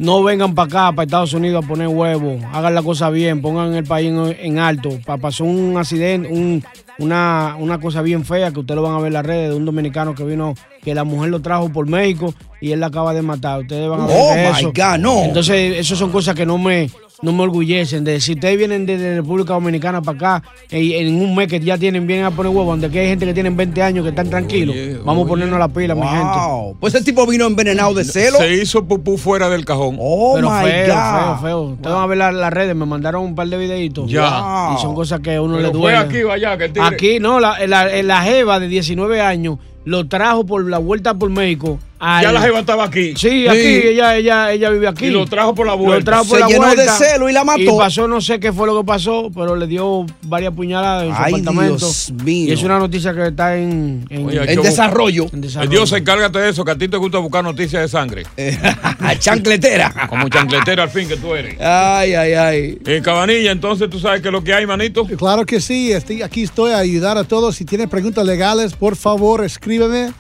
[0.01, 3.75] no vengan para acá, para Estados Unidos a poner huevos, hagan la cosa bien, pongan
[3.75, 4.11] el país
[4.41, 4.99] en, alto.
[5.05, 6.65] Pa- pasó un accidente, un-
[6.99, 9.57] una, una cosa bien fea que ustedes lo van a ver en las redes de
[9.57, 13.13] un dominicano que vino, que la mujer lo trajo por México y él la acaba
[13.15, 13.61] de matar.
[13.61, 14.69] Ustedes van a ver Oh, eso.
[14.69, 15.23] my God, no.
[15.25, 16.91] Entonces, esas son cosas que no me,
[17.23, 18.05] no me orgullecen.
[18.05, 21.77] De, si ustedes vienen desde República Dominicana para acá, y en un mes que ya
[21.79, 24.31] tienen bien a poner huevo, donde aquí hay gente que tienen 20 años que están
[24.31, 26.39] tranquilos, vamos a ponernos la pila, mi gente.
[26.49, 26.77] Wow.
[26.81, 28.39] Pues el tipo vino envenenado de celo.
[28.39, 29.97] Se hizo pupú fuera del cajón.
[30.01, 31.03] Oh Pero my feo, God.
[31.03, 31.61] feo, feo.
[31.63, 34.11] Ustedes van a ver la- las redes, me mandaron un par de videitos.
[34.11, 34.75] Ya.
[34.77, 35.99] Y son cosas que a uno Pero le fue duele.
[35.99, 40.07] aquí o allá que el Aquí, no, la, la, la Jeva de 19 años lo
[40.09, 41.79] trajo por la vuelta por México.
[42.01, 43.15] Al- Ya la jeva estaba aquí.
[43.17, 45.07] Sí, aquí, ella, ella, ella vive aquí.
[45.07, 45.99] Y lo trajo por la vuelta.
[45.99, 47.61] Lo trajo por Se la llenó de celo y la mató.
[47.61, 51.15] Y pasó, no sé qué fue lo que pasó, pero le dio varias puñaladas en
[51.15, 51.77] su Ay, apartamento.
[51.77, 52.49] Dios mío.
[52.49, 55.25] Y es una noticia que está en, en, Oye, hay En que desarrollo.
[55.33, 55.71] en Eh, desarrollo.
[55.71, 58.25] Dios, encárgate de eso, que a ti te gusta buscar noticias de sangre.
[59.19, 60.07] Chancletera.
[60.09, 61.57] Como chancletera al fin que tú eres.
[61.61, 62.79] Ay, ay, ay.
[62.87, 65.05] En Cabanilla, entonces tú sabes qué es lo que hay, manito.
[65.07, 67.57] Claro que sí, estoy, aquí estoy a ayudar a todos.
[67.57, 70.13] Si tienen preguntas legales, por favor, escríbeme.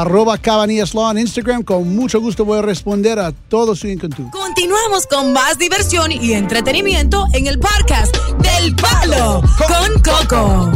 [0.00, 1.62] Arroba Cabanillas Law en Instagram.
[1.62, 4.24] Con mucho gusto voy a responder a todo su inquietud.
[4.30, 10.72] Continuamos con más diversión y entretenimiento en el podcast del Palo con Coco.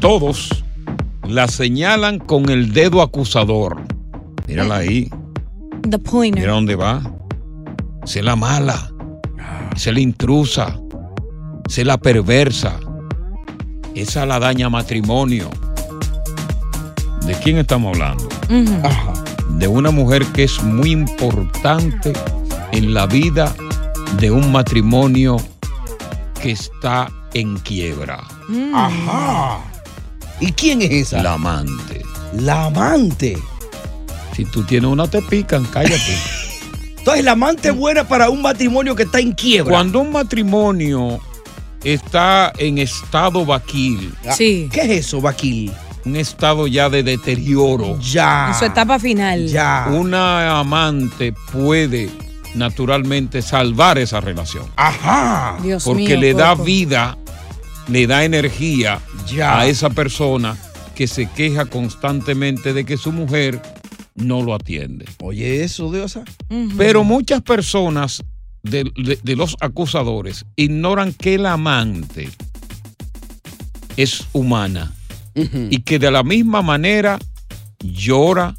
[0.00, 0.64] Todos
[1.22, 3.82] la señalan con el dedo acusador.
[4.46, 5.08] Mírala ahí.
[5.88, 6.42] The pointer.
[6.42, 7.02] Mira dónde va.
[8.04, 8.90] Sé la mala.
[9.76, 10.78] Sé la intrusa.
[11.68, 12.78] Sé la perversa.
[13.94, 15.50] Esa la daña matrimonio.
[17.26, 18.28] ¿De quién estamos hablando?
[19.58, 22.12] De una mujer que es muy importante
[22.72, 23.54] en la vida
[24.20, 25.36] de un matrimonio
[26.40, 28.22] que está en quiebra.
[28.74, 29.58] Ajá.
[30.40, 31.22] ¿Y quién es esa?
[31.22, 32.02] La amante.
[32.34, 33.38] La amante.
[34.34, 35.96] Si tú tienes una, te pican, cállate.
[36.98, 39.72] Entonces, la amante es buena para un matrimonio que está en quiebra.
[39.72, 41.20] Cuando un matrimonio
[41.82, 45.72] está en estado vaquil, Ah, ¿Qué es eso, Vaquil?
[46.06, 48.48] Un estado ya de deterioro, Ya.
[48.48, 49.48] En su etapa final.
[49.48, 49.88] Ya.
[49.90, 52.08] una amante puede
[52.54, 54.64] naturalmente salvar esa relación.
[54.76, 55.58] Ajá.
[55.62, 57.18] Dios Porque mío, le da vida,
[57.88, 59.58] le da energía Ya.
[59.58, 60.56] a esa persona
[60.94, 63.60] que se queja constantemente de que su mujer
[64.14, 65.04] no lo atiende.
[65.20, 66.22] Oye, eso, Diosa.
[66.78, 68.22] Pero muchas personas
[68.62, 72.30] de, de- de los acusadores ignoran que la amante
[73.96, 74.92] es humana
[75.36, 77.18] y que de la misma manera
[77.80, 78.56] llora,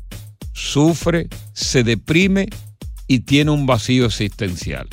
[0.54, 2.48] sufre, se deprime
[3.08, 4.88] y tiene un vacío existencial.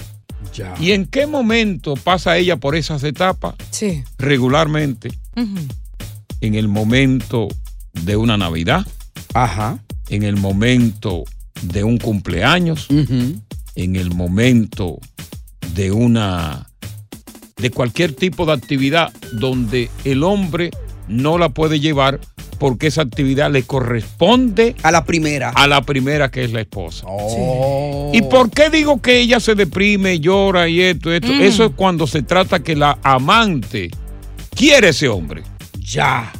[0.54, 0.74] Ya.
[0.80, 3.54] ¿Y en qué momento pasa ella por esas etapas?
[3.70, 4.02] Sí.
[4.18, 5.10] Regularmente
[6.40, 7.48] en el momento
[7.92, 8.86] de una Navidad,
[9.34, 9.78] Ajá.
[10.08, 11.24] en el momento
[11.62, 14.98] de un cumpleaños, en el momento
[15.74, 16.68] de una
[17.56, 20.70] de cualquier tipo de actividad donde el hombre
[21.08, 22.20] no la puede llevar
[22.58, 25.50] porque esa actividad le corresponde A la primera.
[25.50, 27.04] a la primera que es la esposa.
[27.08, 28.10] Oh.
[28.14, 31.28] ¿Y por qué digo que ella se deprime, llora y esto, esto?
[31.28, 31.40] Mm.
[31.42, 33.90] Eso es cuando se trata que la amante
[34.54, 35.42] quiere ese hombre.
[35.78, 36.32] Ya.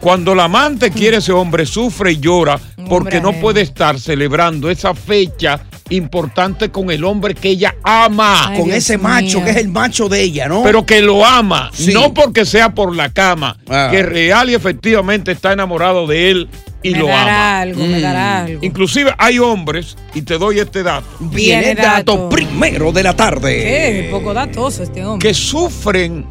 [0.00, 4.94] Cuando la amante quiere ese hombre, sufre y llora porque no puede estar celebrando esa
[4.94, 8.48] fecha importante con el hombre que ella ama.
[8.48, 10.62] Ay, Con Dios ese macho que es el macho de ella, ¿no?
[10.64, 11.92] pero que lo ama, Sí.
[11.92, 13.88] no porque sea por la cama, Ah.
[13.90, 16.48] que real y efectivamente está enamorado de él
[16.82, 17.60] y me lo dará ama.
[17.60, 18.58] algo, me dará algo.
[18.62, 22.28] Inclusive hay hombres, y te doy este dato, Viene el dato dato.
[22.30, 23.54] primero de la tarde.
[23.62, 24.08] ¿Qué?
[24.10, 25.28] Poco datoso este hombre.
[25.28, 26.26] que sufren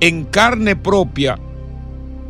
[0.00, 1.38] en carne propia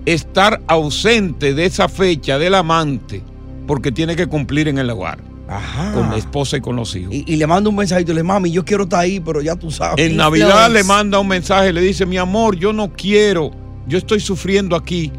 [0.04, 3.22] estar ausente de esa fecha del amante
[3.66, 5.92] porque tiene que cumplir en el hogar Ajá.
[5.92, 7.12] con la esposa y con los hijos.
[7.14, 9.57] Y, y le manda un mensajito y le mami, yo quiero estar ahí, pero ya
[9.57, 10.04] tú sabes.
[10.04, 13.50] En Navidad le manda un mensaje, le dice, mi amor, yo no quiero,
[13.87, 15.12] yo estoy sufriendo aquí,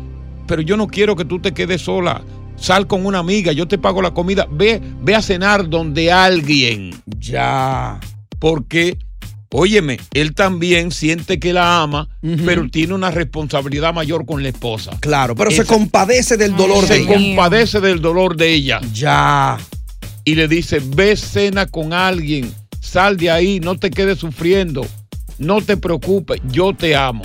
[0.47, 2.21] pero yo no quiero que tú te quedes sola.
[2.57, 6.91] Sal con una amiga, yo te pago la comida, ve, ve a cenar donde alguien.
[7.19, 7.99] Ya.
[8.39, 8.97] Porque,
[9.51, 12.07] óyeme, él también siente que la ama,
[12.45, 14.97] pero tiene una responsabilidad mayor con la esposa.
[15.01, 17.13] Claro, pero se compadece del dolor de Se ella.
[17.13, 19.57] compadece del dolor de ella Ya.
[20.25, 24.85] Y le dice, ve cena con alguien, sal de ahí, no te quedes sufriendo,
[25.37, 27.23] no te preocupes, yo te amo.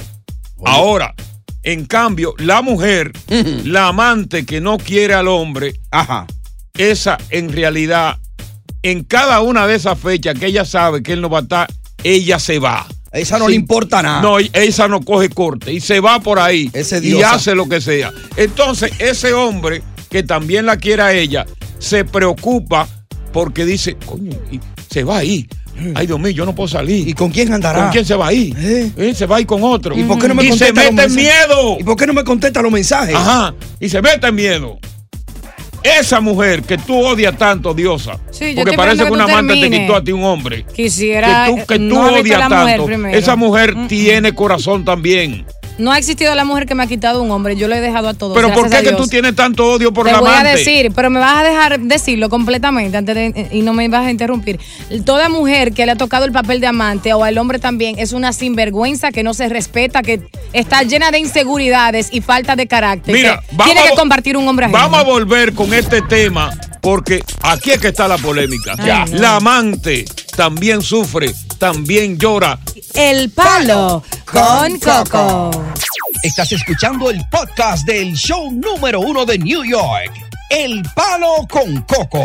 [0.64, 1.14] Ahora,
[1.62, 3.12] en cambio, la mujer,
[3.64, 6.26] la amante que no quiere al hombre, Ajá.
[6.74, 8.18] esa en realidad,
[8.82, 11.68] en cada una de esas fechas que ella sabe que él no va a estar,
[12.04, 12.86] ella se va.
[13.12, 13.50] Esa no Sí.
[13.52, 14.22] le importa nada.
[14.22, 17.80] No, esa no coge corte y se va por ahí Ese y hace lo que
[17.80, 18.12] sea.
[18.36, 21.44] Entonces, ese hombre que también la quiere a ella,
[21.80, 22.86] se preocupa
[23.32, 25.48] porque dice, coño, y se va ahí.
[25.94, 27.08] Ay, Dios mío, yo no puedo salir.
[27.08, 27.84] ¿Y con quién andará?
[27.84, 28.54] ¿Con quién se va ahí?
[28.58, 28.90] ¿Eh?
[28.98, 29.96] Eh, Se va ahí con otro.
[29.98, 31.48] ¿Y por qué no me y se contesta los mete en mensajes?
[31.48, 31.76] miedo.
[31.80, 33.14] ¿Y por qué no me contesta los mensajes?
[33.14, 33.54] Ajá.
[33.80, 34.78] Y se mete en miedo.
[35.82, 39.30] esa mujer que tú odias tanto, diosa, Sí, yo porque parece que un que tú
[39.30, 40.66] amante te quitó a ti un hombre.
[40.74, 41.46] Quisiera.
[41.46, 43.08] que tú, que tú odias mujer tanto.
[43.08, 45.46] Esa mujer tiene corazón también.
[45.80, 47.56] No ha existido la mujer que me ha quitado un hombre.
[47.56, 48.34] Yo lo he dejado a todos.
[48.34, 50.48] Pero ¿por qué que tú tienes tanto odio por Te la voy amante?
[50.50, 54.06] a decir, pero me vas a dejar decirlo completamente antes de, y no me vas
[54.06, 54.60] a interrumpir.
[55.04, 58.12] Toda mujer que le ha tocado el papel de amante o al hombre también es
[58.12, 60.20] una sinvergüenza que no se respeta, que
[60.52, 63.14] está llena de inseguridades y falta de carácter.
[63.14, 64.78] Mira, que tiene que compartir un hombre ajeno.
[64.78, 66.50] Vamos a volver con este tema
[66.80, 68.74] porque aquí es que está la polémica.
[68.84, 69.04] Ya.
[69.06, 69.18] no.
[69.18, 70.04] La amante
[70.36, 72.58] también sufre, también llora.
[72.94, 75.50] El palo con coco.
[76.22, 80.10] Estás escuchando el podcast del show número uno de New York,
[80.48, 82.24] El Palo con Coco.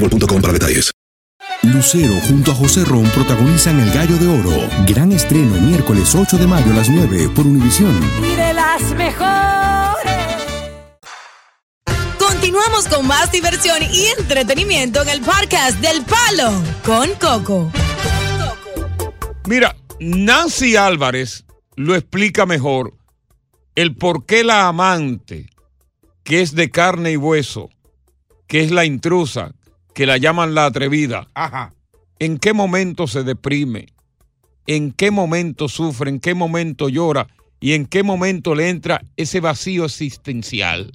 [0.01, 0.91] boostmobile.com para detalles.
[1.63, 4.67] Lucero junto a José Ron protagonizan El Gallo de Oro.
[4.87, 7.99] Gran estreno miércoles 8 de mayo a las 9 por Univisión.
[8.19, 10.11] Y de las mejores.
[12.17, 16.51] Continuamos con más diversión y entretenimiento en el podcast del Palo
[16.83, 17.71] con Coco.
[19.45, 21.45] Mira, Nancy Álvarez
[21.75, 22.95] lo explica mejor
[23.75, 25.47] el por qué la amante,
[26.23, 27.69] que es de carne y hueso,
[28.47, 29.53] que es la intrusa,
[29.93, 31.27] que la llaman la atrevida,
[32.19, 33.87] en qué momento se deprime,
[34.67, 37.27] en qué momento sufre, en qué momento llora
[37.59, 40.91] y en qué momento le entra ese vacío existencial.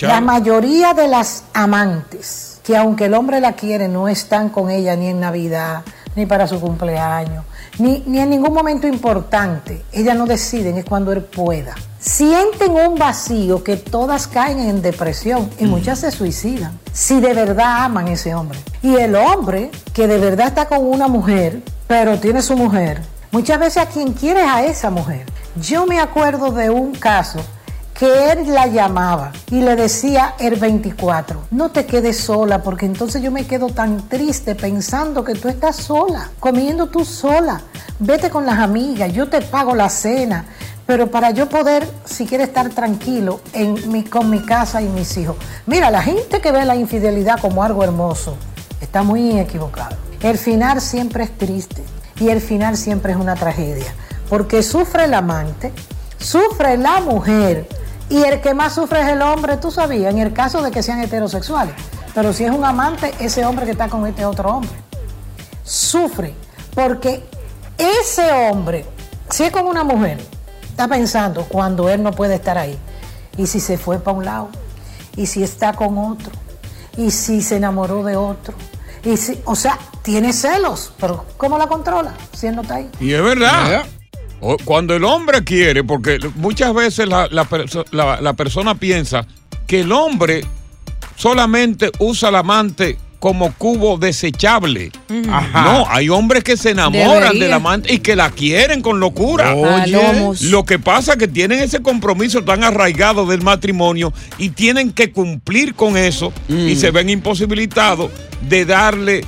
[0.00, 4.94] La mayoría de las amantes, que aunque el hombre la quiere, no están con ella
[4.96, 7.44] ni en Navidad, ni para su cumpleaños,
[7.78, 9.84] ni, ni en ningún momento importante.
[9.92, 11.74] Ellas no deciden, es cuando él pueda.
[11.98, 16.78] Sienten un vacío que todas caen en depresión y muchas se suicidan.
[16.92, 18.58] Si de verdad aman a ese hombre.
[18.82, 23.58] Y el hombre que de verdad está con una mujer, pero tiene su mujer, muchas
[23.58, 25.26] veces a quien quiere es a esa mujer.
[25.60, 27.40] Yo me acuerdo de un caso
[27.98, 33.22] que él la llamaba y le decía el 24, no te quedes sola porque entonces
[33.22, 37.62] yo me quedo tan triste pensando que tú estás sola, comiendo tú sola,
[37.98, 40.44] vete con las amigas, yo te pago la cena,
[40.84, 45.16] pero para yo poder, si quiere estar tranquilo en mi, con mi casa y mis
[45.16, 45.36] hijos.
[45.64, 48.36] Mira, la gente que ve la infidelidad como algo hermoso
[48.82, 49.96] está muy equivocada.
[50.20, 51.82] El final siempre es triste
[52.20, 53.94] y el final siempre es una tragedia,
[54.28, 55.72] porque sufre el amante,
[56.18, 57.66] sufre la mujer
[58.08, 60.82] y el que más sufre es el hombre, tú sabías, en el caso de que
[60.82, 61.74] sean heterosexuales.
[62.14, 64.78] Pero si es un amante, ese hombre que está con este otro hombre,
[65.64, 66.34] sufre
[66.74, 67.24] porque
[67.78, 68.86] ese hombre,
[69.30, 70.18] si es con una mujer,
[70.68, 72.78] está pensando cuando él no puede estar ahí.
[73.36, 74.48] Y si se fue para un lado,
[75.16, 76.32] y si está con otro,
[76.96, 78.54] y si se enamoró de otro.
[79.04, 82.90] Y si, o sea, tiene celos, pero ¿cómo la controla si él no está ahí?
[83.00, 83.84] Y es verdad.
[84.64, 89.26] Cuando el hombre quiere, porque muchas veces la, la perso- la- la persona piensa
[89.66, 90.44] que el hombre
[91.16, 94.92] solamente usa al amante como cubo desechable.
[95.30, 95.62] Ajá.
[95.64, 99.54] No, hay hombres que se enamoran del amante y que la quieren con locura.
[99.54, 99.92] Oye.
[99.96, 100.42] Palomos.
[100.42, 105.10] Lo que pasa es que tienen ese compromiso tan arraigado del matrimonio y tienen que
[105.12, 106.76] cumplir con eso y Mm.
[106.76, 108.10] se ven imposibilitados
[108.42, 109.24] de darle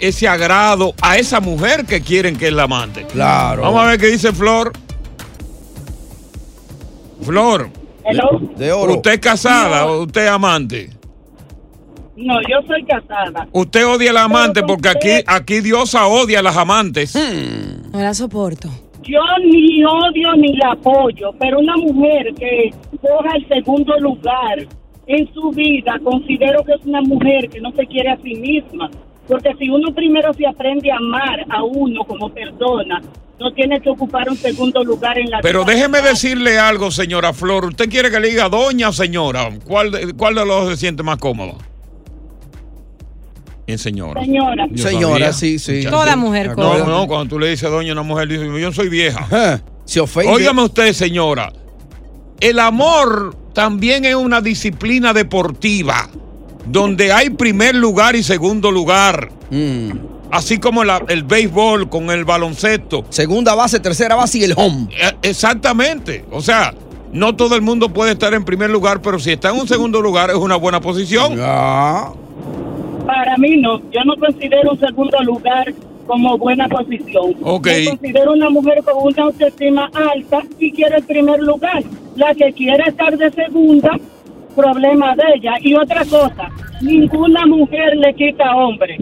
[0.00, 3.04] ese agrado a esa mujer que quieren que es la amante.
[3.06, 3.62] Claro.
[3.62, 4.72] Vamos a ver qué dice Flor.
[7.22, 7.70] Flor.
[8.56, 8.94] De oro.
[8.94, 10.90] ¿Usted es casada o usted es amante?
[12.16, 13.48] No, yo soy casada.
[13.52, 17.14] Usted odia al amante porque aquí, aquí Diosa odia a las amantes.
[17.92, 18.68] No la soporto.
[19.02, 24.66] Yo ni odio ni la apoyo, pero una mujer que coja el segundo lugar
[25.06, 28.88] en su vida, considero que es una mujer que no se quiere a sí misma.
[29.32, 33.00] Porque si uno primero se aprende a amar a uno como persona,
[33.40, 35.74] no tiene que ocupar un segundo lugar en la Pero vida.
[35.74, 37.64] déjeme decirle algo, señora Flor.
[37.66, 39.48] ¿Usted quiere que le diga doña o señora?
[39.64, 41.56] ¿Cuál de, cuál de los dos se siente más cómodo?
[43.66, 44.20] En señora.
[44.22, 44.66] Señora.
[44.70, 45.32] Yo Señora, sabía.
[45.32, 45.84] sí, sí.
[45.88, 46.84] Toda mujer No, cómoda.
[46.84, 49.20] no, cuando tú le dices doña a una mujer, dice, yo soy vieja.
[49.20, 49.62] Ajá.
[49.84, 50.32] Se ofende.
[50.32, 51.52] Óigame usted, señora.
[52.40, 56.08] El amor también es una disciplina deportiva,
[56.66, 59.30] donde hay primer lugar y segundo lugar.
[59.50, 59.90] Mm.
[60.30, 63.04] Así como la- el béisbol con el baloncesto.
[63.10, 64.88] Segunda base, tercera base y el home.
[64.90, 66.24] Eh, Exactamente.
[66.30, 66.72] O sea,
[67.12, 70.00] no todo el mundo puede estar en primer lugar, pero si está en un segundo
[70.00, 71.36] lugar es una buena posición.
[73.06, 75.74] Para mí no, yo no considero un segundo lugar
[76.06, 77.34] como buena posición.
[77.42, 77.68] Ok.
[77.68, 81.82] Yo considero una mujer con una autoestima alta y quiere el primer lugar.
[82.16, 83.98] La que quiere estar de segunda,
[84.54, 85.52] problema de ella.
[85.60, 86.50] Y otra cosa,
[86.80, 88.98] ninguna mujer le quita a hombre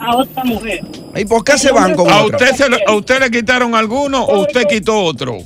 [0.00, 0.80] a otra mujer.
[1.14, 2.38] ¿Y por qué se van con ¿A otra?
[2.38, 5.36] usted, se le, ¿A usted le quitaron alguno o usted quitó otro?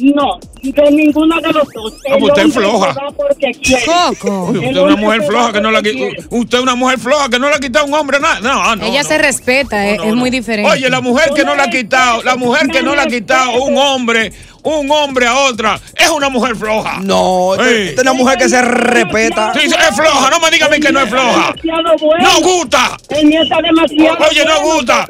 [0.00, 1.94] No, de ninguno de los dos.
[2.08, 2.94] Ah, pues usted es floja.
[3.16, 3.82] porque quiere.
[4.22, 7.28] Uy, usted es una mujer floja que no la porque usted es una mujer floja
[7.28, 8.40] que no le ha quitado a un hombre nada.
[8.40, 9.08] No, ah, no, Ella no.
[9.08, 10.70] se respeta, es, es muy diferente.
[10.70, 13.60] Oye, la mujer que no le ha quitado, la mujer que no le ha quitado
[13.62, 16.98] un hombre, un hombre a otra, es una mujer floja.
[17.02, 17.74] No, esta Sí.
[17.88, 19.52] esta es una mujer que se respeta.
[19.54, 21.54] Sí, es floja, no me diga a mí que no es floja.
[22.20, 22.96] No gusta.
[23.08, 25.06] El mío está demasiado Oye, no gusta.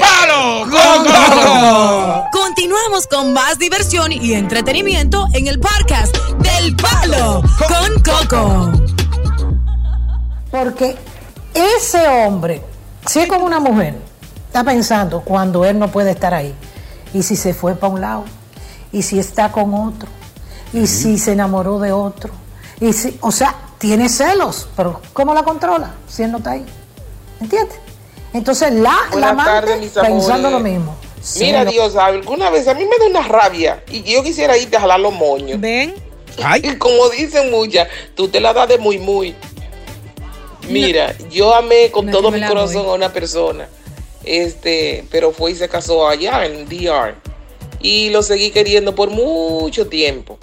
[0.00, 0.66] ¡Palo!
[0.70, 2.28] ¡Coco!
[2.32, 8.72] Continuamos con más diversión y entretenimiento en el podcast del Palo con Coco.
[10.50, 10.96] Porque
[11.54, 12.62] ese hombre,
[13.06, 13.94] si es como una mujer,
[14.46, 16.54] está pensando cuando él no puede estar ahí.
[17.14, 18.24] Y si se fue para un lado.
[18.92, 20.08] Y si está con otro.
[20.72, 22.32] Y si se enamoró de otro.
[22.80, 24.68] Y si, o sea, tiene celos.
[24.76, 26.64] Pero ¿cómo la controla si él no está ahí?
[27.40, 27.76] ¿Entiendes?
[28.32, 30.96] Entonces la, la amante tardes, pensando lo mismo.
[31.38, 31.64] Mira.
[31.64, 35.00] Dios, alguna vez a mí me da una rabia y yo quisiera irte a jalar
[35.00, 35.60] los moños.
[35.60, 35.94] ¿Ven?
[36.62, 39.34] Y como dicen muchas, tú te la das de muy, muy.
[40.68, 43.68] Mira, yo amé con No, todo mi corazón a una persona,
[44.24, 47.14] este, pero fue y se casó allá en DR.
[47.80, 50.38] Y lo seguí queriendo por mucho tiempo.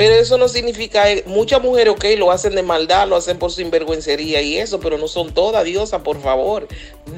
[0.00, 3.52] Pero eso no significa, eh, muchas mujeres, ok, lo hacen de maldad, lo hacen por
[3.52, 6.66] sinvergüencería y eso, pero no son todas, diosa, por favor.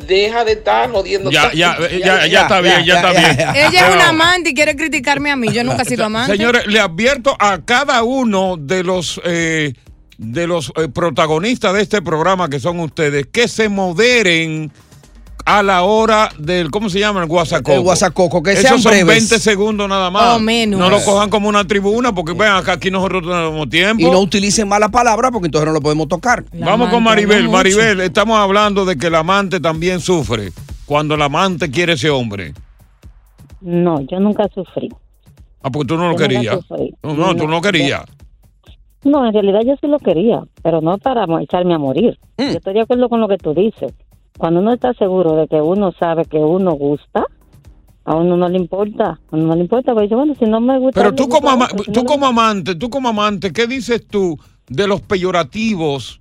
[0.08, 1.30] Deja de estar jodiendo.
[1.30, 3.48] Ya, ya, ya, ya está bien, ya está bien.
[3.54, 5.52] Ella es una amante y quiere criticarme a mí.
[5.52, 6.32] Yo nunca he sido amante.
[6.32, 9.74] Señores, le advierto a cada uno de los eh,
[10.18, 14.72] de los eh, protagonistas de este programa que son ustedes que se moderen
[15.45, 17.20] a la hora del ¿cómo se llama?
[17.22, 17.72] el guasacoco.
[17.72, 19.07] El guasacoco, que Esos sean son breves.
[19.07, 20.37] 20 segundos nada más.
[20.37, 20.78] O menos.
[20.78, 24.07] No lo cojan como una tribuna porque vean acá aquí nosotros tenemos tiempo.
[24.07, 26.45] Y no utilicen malas palabras porque entonces no lo podemos tocar.
[26.53, 27.49] Vamos con Maribel.
[27.49, 30.53] Maribel, estamos hablando de que el amante también sufre
[30.87, 32.55] cuando el amante quiere ese hombre.
[33.61, 34.89] No, yo nunca sufrí.
[35.62, 36.59] Ah, porque tú no lo Yo querías.
[37.03, 38.05] No, no, tú no querías.
[39.05, 42.18] No, en realidad yo sí lo quería, pero no para echarme a morir.
[42.39, 42.43] Mm.
[42.43, 43.93] Yo estoy de acuerdo con lo que tú dices.
[44.39, 47.24] Cuando uno está seguro de que uno sabe que uno gusta,
[48.05, 49.20] a uno no le importa.
[49.30, 51.01] A uno no le importa, porque dice, bueno, si no me gusta.
[51.01, 54.39] Pero tú gusta como, ama- tú no como amante, tú como amante, ¿qué dices tú
[54.68, 56.20] de los peyorativos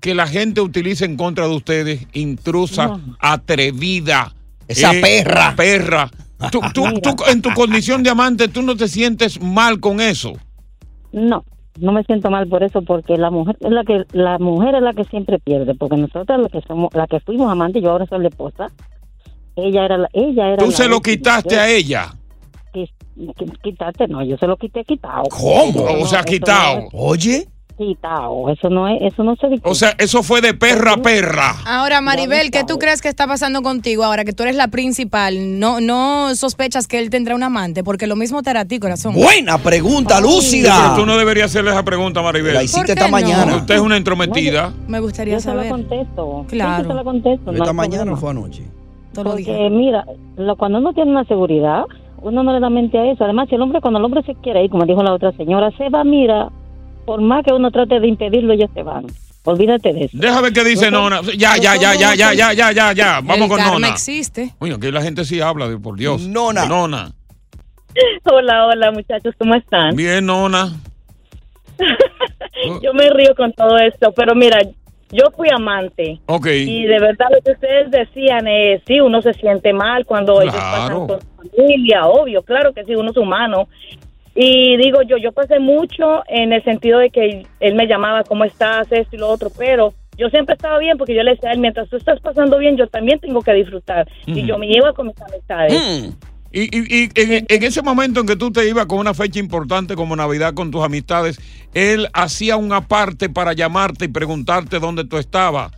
[0.00, 2.06] que la gente utiliza en contra de ustedes?
[2.12, 4.34] Intrusa, atrevida.
[4.68, 5.54] Esa perra.
[5.56, 6.10] Perra.
[6.50, 10.34] Tú, tú- tú, en tu condición de amante, ¿tú no te sientes mal con eso?
[11.12, 11.44] No,
[11.80, 14.82] no me siento mal por eso, porque la mujer es la que la mujer es
[14.82, 18.06] la que siempre pierde, porque nosotros la que somos, la que fuimos amantes, yo ahora
[18.06, 18.66] soy la esposa.
[19.56, 20.56] Ella era la, ella era.
[20.64, 22.12] Tú la se lo quitaste a ella.
[22.72, 25.24] qui- qui- Quitaste, no, yo se lo quité quitado.
[25.30, 25.88] ¿Cómo?
[25.88, 26.76] Eso O sea, quitado.
[26.80, 27.46] no es- Oye.
[27.86, 29.68] Quitado, eso no es, eso no se discute.
[29.68, 31.56] O sea, eso fue de perra a perra.
[31.66, 35.58] Ahora, Maribel, ¿qué tú crees que está pasando contigo ahora que tú eres la principal?
[35.58, 38.78] No, no sospechas que él tendrá un amante, porque lo mismo te hará a ti,
[38.78, 39.14] corazón.
[39.14, 40.94] Buena pregunta, Pero lúcida.
[40.96, 42.54] tú no deberías hacerle esa pregunta, Maribel.
[42.54, 43.10] La hiciste ¿Por qué esta no?
[43.10, 43.56] mañana.
[43.56, 44.72] Usted es una entrometida.
[44.86, 45.70] Me gustaría Yo se lo saber.
[45.70, 46.46] contesto.
[46.48, 46.76] Claro.
[46.76, 47.52] Sí, yo se lo contesto.
[47.52, 48.16] no Esta mañana problema.
[48.20, 48.62] fue anoche.
[49.14, 50.04] Porque mira,
[50.36, 51.82] lo- cuando uno tiene una seguridad,
[52.22, 53.24] uno no le da mente a eso.
[53.24, 55.70] Además, si el hombre, cuando el hombre se quiere ir, como dijo la otra señora,
[55.76, 56.48] se va, mira,
[57.04, 59.06] por más que uno trate de impedirlo, ellos se van.
[59.44, 60.16] Olvídate de eso.
[60.18, 61.20] Déjame ver qué dice Nona.
[61.36, 63.20] Ya, ya, ya, ya, ya, ya, ya, ya, ya.
[63.22, 63.88] Vamos el con Nona.
[63.88, 64.54] existe.
[64.60, 66.22] Oye, aquí la gente sí habla, de por Dios.
[66.28, 66.66] Nona.
[66.66, 67.10] Nona.
[68.24, 69.96] Hola, hola muchachos, ¿cómo están?
[69.96, 70.72] Bien, Nona.
[72.82, 74.58] Yo me río con todo esto, pero mira,
[75.10, 76.46] yo fui amante Ok.
[76.46, 80.54] y de verdad lo que ustedes decían es, sí, uno se siente mal cuando ellos
[80.54, 81.06] pasan Claro.
[81.06, 81.26] con su
[81.56, 83.68] familia, obvio, claro que sí, uno es humano.
[84.34, 88.44] Y digo yo, yo pasé mucho en el sentido de que él me llamaba, ¿cómo
[88.44, 88.90] estás?
[88.90, 91.58] Esto y lo otro, pero yo siempre estaba bien porque yo le decía a él,
[91.58, 94.06] mientras tú estás pasando bien, yo también tengo que disfrutar.
[94.26, 95.72] Y yo me llevo con mis amistades.
[95.74, 96.08] Mm.
[96.54, 99.38] Y, y- y en, en ese momento en que tú te ibas con una fecha
[99.40, 101.38] importante como Navidad con tus amistades,
[101.72, 105.72] él hacía una parte para llamarte y preguntarte dónde tú estabas.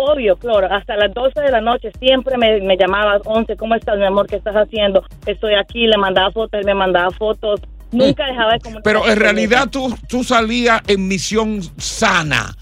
[0.00, 3.98] Obvio, claro, hasta las 12 de la noche siempre me, me llamaba, 11, ¿cómo estás,
[3.98, 4.28] mi amor?
[4.28, 5.04] ¿Qué estás haciendo?
[5.26, 7.60] Estoy aquí, le mandaba fotos, él me mandaba fotos.
[7.90, 8.82] Nunca dejaba de comunicar.
[8.84, 12.54] Pero en realidad tú, tú salías en misión sana.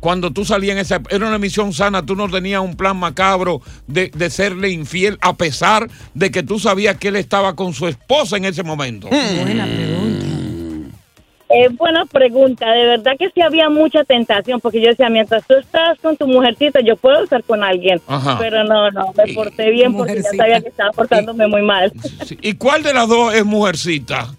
[0.00, 3.60] cuando tú salías en esa, era una emisión sana, tú no tenías un plan macabro
[3.86, 7.86] de, de serle infiel a pesar de que tú sabías que él estaba con su
[7.86, 9.08] esposa en ese momento.
[9.08, 10.19] Buena pregunta.
[11.50, 15.54] Es buena pregunta, de verdad que sí había mucha tentación, porque yo decía, mientras tú
[15.54, 18.36] estás con tu mujercita, yo puedo estar con alguien, Ajá.
[18.38, 21.92] pero no, no, me porté bien porque ya sabía que estaba portándome muy mal.
[22.40, 24.32] ¿Y cuál de las dos es mujercita?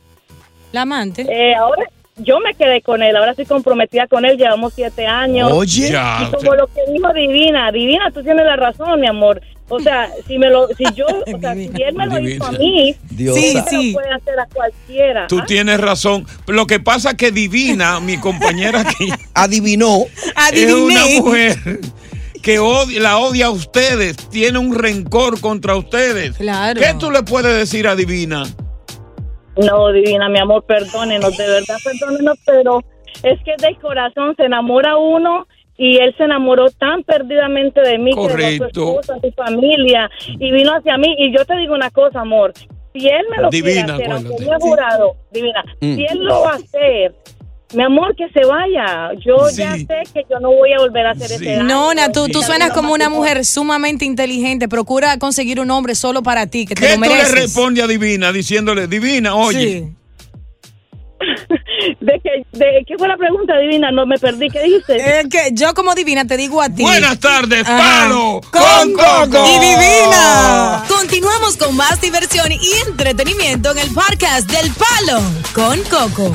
[0.72, 1.26] La amante.
[1.30, 1.84] Eh, ahora
[2.18, 5.52] yo me quedé con él, ahora estoy comprometida con él, llevamos siete años.
[5.52, 5.92] Oye.
[5.92, 9.42] Ya, y como lo que dijo Divina, Divina, tú tienes la razón, mi amor.
[9.70, 12.52] O sea, si me lo, si yo, o sea, si él me lo hizo a
[12.52, 13.40] mí, Diosa.
[13.40, 15.28] sí, Sí, sí, lo puede hacer a cualquiera.
[15.28, 15.46] Tú ¿ah?
[15.48, 16.26] tienes razón.
[16.48, 20.06] Lo que pasa que Divina, mi compañera que adivinó,
[20.54, 21.58] es una mujer
[22.42, 26.36] que odia- la odia a ustedes, tiene un rencor contra ustedes.
[26.38, 26.82] Claro.
[26.82, 28.44] ¿Qué tú le puedes decir a Divina?
[29.58, 32.82] No, Divina, mi amor, perdónenos, de verdad, perdónenos, pero
[33.24, 35.46] es que del corazón se enamora uno
[35.84, 38.70] y él se enamoró tan perdidamente de mí, que dejó a Correcto.
[38.74, 41.08] su esposa, a su familia y vino hacia mí.
[41.18, 42.54] Y yo te digo una cosa, amor,
[42.94, 44.46] si él me lo Divina, quiere hacer, aunque acuérdate.
[44.46, 45.96] me ha jurado, Divina, Mm.
[45.96, 47.16] si él lo va a hacer,
[47.74, 49.12] mi amor, que se vaya.
[49.26, 51.64] Yo ya sé que yo no voy a volver a hacer ese daño.
[51.64, 52.46] Nona, tú, tú Sí.
[52.48, 54.68] suenas como una mujer sumamente inteligente.
[54.68, 57.32] Procura conseguir un hombre solo para ti, que te ¿Qué lo tú le mereces.
[57.34, 59.86] respondes a Divina diciéndole, Divina, oye,
[62.00, 63.92] ¿De qué, de, ¿Qué fue la pregunta, Divina?
[63.92, 64.50] No me perdí.
[64.50, 65.20] ¿Qué dijiste?
[65.20, 66.84] Es que yo como divina te digo a ti.
[66.84, 70.84] Buenas tardes, palo con Coco y divina.
[70.88, 75.22] Continuamos con más diversión y entretenimiento en el podcast del Palo
[75.54, 76.34] con Coco.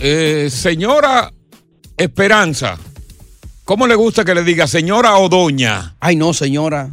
[0.00, 1.30] eh, señora
[1.96, 2.78] Esperanza,
[3.64, 5.94] ¿cómo le gusta que le diga señora o doña?
[6.00, 6.88] Ay, no, señora.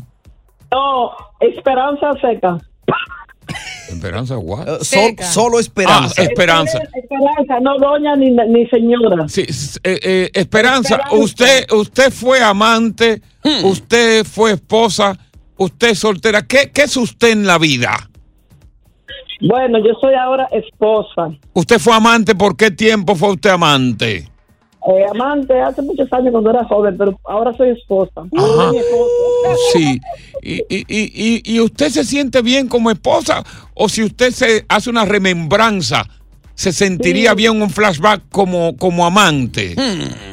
[0.72, 2.58] No, Esperanza Seca.
[3.89, 4.68] Esperanza, what?
[4.68, 6.16] Eh, sol- solo esperanza.
[6.18, 6.80] Ah, Esperanza.
[6.93, 9.28] Esperanza, no doña ni, ni señora.
[9.28, 9.41] Sí,
[9.84, 13.22] eh, eh, Esperanza, usted, usted fue amante,
[13.64, 15.18] usted fue esposa,
[15.58, 16.41] usted es soltera.
[16.45, 18.10] ¿Qué, ¿Qué es usted en la vida?
[19.41, 21.30] Bueno, yo soy ahora esposa.
[21.54, 22.34] ¿Usted fue amante?
[22.36, 24.28] ¿Por qué tiempo fue usted amante?
[24.88, 28.22] Eh, amante hace muchos años cuando era joven, pero ahora soy esposa.
[28.38, 28.72] Ajá.
[28.72, 29.12] Mi esposo.
[29.74, 30.00] Sí.
[30.42, 33.44] Y, y, y, y- y usted se siente bien como esposa?
[33.74, 36.06] ¿O si usted se hace una remembranza,
[36.56, 39.76] se sentiría bien un flashback como, como amante?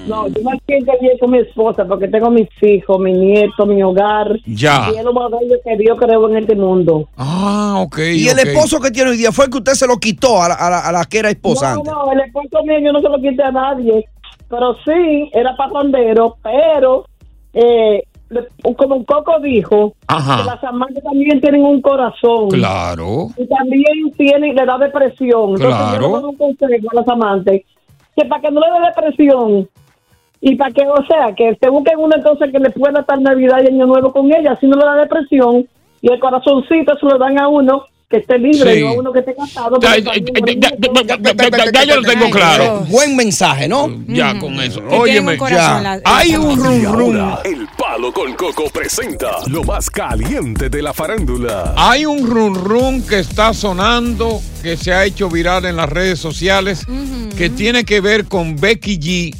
[0.06, 3.82] No, yo me siento bien con mi esposa porque tengo mis hijos, mi nieto, mi
[3.82, 4.28] hogar.
[4.46, 4.88] Ya.
[4.94, 7.08] Y es lo más bello que Dios creó en este mundo.
[7.16, 7.98] Ah, ok.
[8.14, 10.54] Y el esposo que tiene hoy día fue que usted se lo quitó a la,
[10.54, 11.92] a la- a la que era esposa No, antes.
[11.92, 14.06] no, el esposo mío yo no se lo quité a nadie.
[14.54, 17.06] Pero sí, era parrandero, pero
[17.52, 18.02] eh,
[18.76, 20.38] como un coco dijo, Ajá.
[20.38, 22.48] que las amantes también tienen un corazón.
[22.50, 23.28] Claro.
[23.36, 25.50] Y también tienen, le da depresión.
[25.50, 26.00] Entonces Claro.
[26.00, 27.62] yo le doy un consejo a las amantes,
[28.16, 29.68] que para que no le dé depresión,
[30.40, 33.58] y para que, o sea, que se busquen uno entonces que le pueda estar Navidad
[33.62, 35.66] y Año Nuevo con ella, si no le da depresión,
[36.00, 38.80] y el corazoncito se lo dan a uno que esté libre, Sí.
[38.82, 39.78] no a uno que esté casado.
[39.80, 40.70] Ya, ya, ya, ya,
[41.16, 42.80] ya, ya yo lo tengo claro.
[42.88, 43.90] Buen mensaje, ¿no?
[44.06, 44.80] Ya con eso.
[44.90, 47.16] Óyeme, la- hay un rum rum.
[47.44, 51.74] el Palo con Coco presenta lo más caliente de la farándula.
[51.76, 56.18] Hay un run run que está sonando, que se ha hecho viral en las redes
[56.18, 56.86] sociales,
[57.36, 59.34] que tiene que ver con Becky G,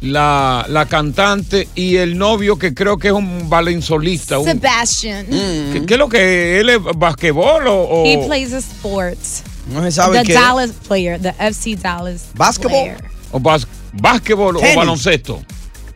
[0.00, 4.38] la, la cantante, y el novio que creo que es un valensolista.
[4.38, 5.26] un- Sebastian.
[5.26, 9.42] ¿Qué, qué es lo que él es basquetbol o, o- He plays sports.
[9.70, 10.32] No se sabe the qué.
[10.34, 12.22] Dallas player, the FC Dallas.
[12.34, 12.70] Basketball.
[12.94, 13.04] player.
[13.30, 15.42] o bas- básquetbol o baloncesto?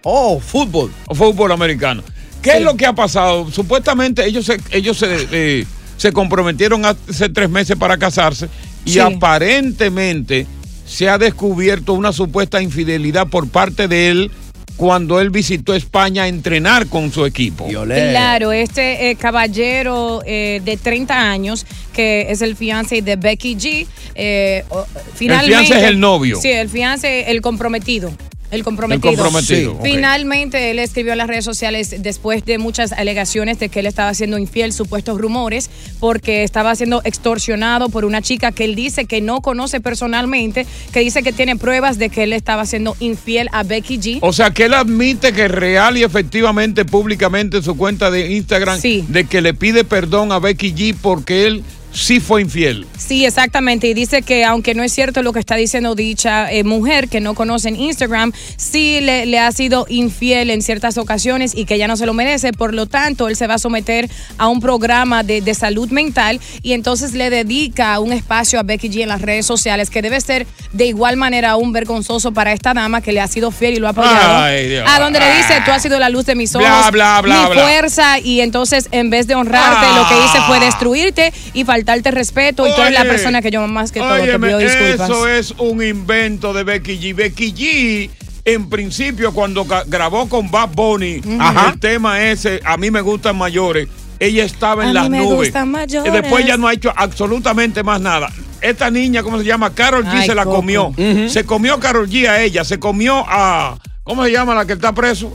[0.03, 0.93] Oh, fútbol.
[1.09, 2.03] O fútbol americano.
[2.43, 3.51] ¿Qué es lo que ha pasado?
[3.51, 8.49] Supuestamente ellos se, ellos se, eh, se comprometieron hace tres meses para casarse
[8.85, 8.99] y Sí.
[9.01, 10.47] aparentemente
[10.87, 14.30] se ha descubierto una supuesta infidelidad por parte de él
[14.76, 17.68] cuando él visitó España a entrenar con su equipo.
[18.11, 23.87] Claro, este eh, caballero eh, de 30 años, que es el fiance de Becky G,
[24.16, 25.55] eh, o- finalmente...
[25.57, 26.41] fiance es el novio.
[26.41, 28.12] Sí, el fiance, el comprometido.
[28.55, 29.11] El comprometido.
[29.11, 29.91] El comprometido, Sí.
[29.91, 34.15] Finalmente, él escribió en las redes sociales después de muchas alegaciones de que él estaba
[34.15, 39.21] siendo infiel, supuestos rumores, porque estaba siendo extorsionado por una chica que él dice que
[39.21, 43.63] no conoce personalmente, que dice que tiene pruebas de que él estaba siendo infiel a
[43.63, 44.19] Becky G.
[44.23, 48.81] O sea, que él admite que real y efectivamente, públicamente en su cuenta de Instagram,
[48.81, 52.86] de que le pide perdón a Becky G porque él sí fue infiel.
[52.99, 53.86] Sí, exactamente.
[53.86, 57.20] Y dice que aunque no es cierto lo que está diciendo dicha eh, mujer que
[57.20, 61.76] no conoce en Instagram, sí le, le ha sido infiel en ciertas ocasiones y que
[61.76, 62.53] ella no se lo merece.
[62.53, 66.40] Por lo tanto, él se va a someter a un programa de, de salud mental
[66.62, 70.20] y entonces le dedica un espacio a Becky G en las redes sociales que debe
[70.20, 73.76] ser de igual manera aún vergonzoso para esta dama que le ha sido fiel y
[73.78, 74.42] lo ha apoyado.
[74.42, 74.84] Ay, Dios.
[74.88, 77.49] a donde le dice, tú has sido la luz de mis ojos, Bla, bla, bla,
[77.49, 82.11] mi fuerza y entonces en vez de honrarte lo que hice fue destruirte y faltarte
[82.11, 85.11] respeto y tú eres la persona que yo más que todo te Óyeme, pido disculpas.
[85.11, 87.14] eso es un invento de Becky G.
[87.14, 88.11] Becky G,
[88.47, 91.70] en principio, cuando grabó con Bad Bunny Ajá.
[91.74, 95.18] el tema ese, a mí me gustan mayores, ella estaba en A las mí me
[95.24, 95.49] nubes.
[95.49, 96.11] gustan mayores.
[96.12, 98.30] Y después ya no ha hecho absolutamente más nada.
[98.61, 99.74] Esta niña, ¿cómo se llama?
[99.74, 100.57] Carol G Ay, se la Coco.
[100.57, 100.93] comió.
[101.28, 103.76] Se comió Carol G a ella, se comió a.
[104.05, 105.32] ¿Cómo se llama la que está preso?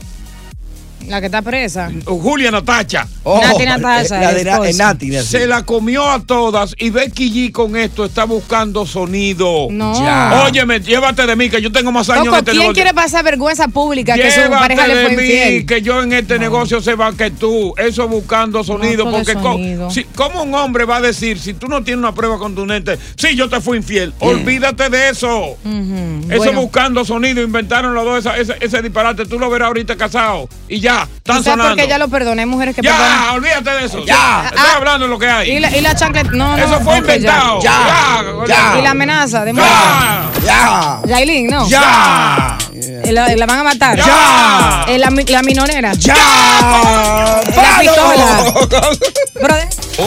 [1.08, 1.90] La que está presa.
[2.04, 3.06] Julia Natacha.
[3.24, 4.72] Oh, Nati la de la- esposa.
[4.84, 5.12] Nati.
[5.22, 9.66] Se la comió a todas y Becky G con esto está buscando sonido.
[9.70, 9.92] No.
[10.00, 10.44] Ya.
[10.46, 12.74] Óyeme, llévate de mí, que yo tengo más años Coco, en este ¿quién negocio.
[12.82, 15.66] quiere pasar vergüenza pública que su Llévate pareja le de fue mí, infiel?
[15.66, 17.74] que yo en este negocio se va que tú.
[17.76, 19.04] Eso buscando sonido.
[19.06, 19.90] de porque co- sonido.
[19.90, 23.34] si- ¿cómo un hombre va a decir, si tú no tienes una prueba contundente, sí,
[23.34, 24.12] yo te fui infiel?
[24.20, 25.56] Olvídate de eso.
[25.64, 26.60] Eso Bueno.
[26.60, 29.26] buscando sonido, inventaron los dos esa- ese disparate.
[29.26, 30.48] Tú lo verás ahorita casado.
[30.68, 31.76] Y ya, están ¿Tú sabes por sonando.
[31.76, 32.46] qué ya lo perdoné?
[32.46, 33.30] Mujeres que Ya, perdonan.
[33.34, 34.04] olvídate de eso.
[34.04, 34.42] Ya.
[34.46, 34.76] Estoy Ah.
[34.76, 35.50] hablando de lo que hay.
[35.52, 36.30] Y la, y la chancleta.
[36.32, 36.62] No, no.
[36.62, 37.14] Eso fue ok, ya.
[37.16, 37.62] inventado.
[37.62, 38.78] Ya, ya.
[38.78, 40.30] Y la amenaza de Ya.
[40.44, 41.00] Ya.
[41.06, 41.68] Yailin, ¿no?
[41.68, 42.56] Ya.
[42.72, 43.96] Eh, La, la van a matar.
[43.98, 44.84] Ya.
[44.88, 45.92] Eh, La, la minonera.
[45.94, 46.14] Ya.
[46.14, 48.44] La pistola.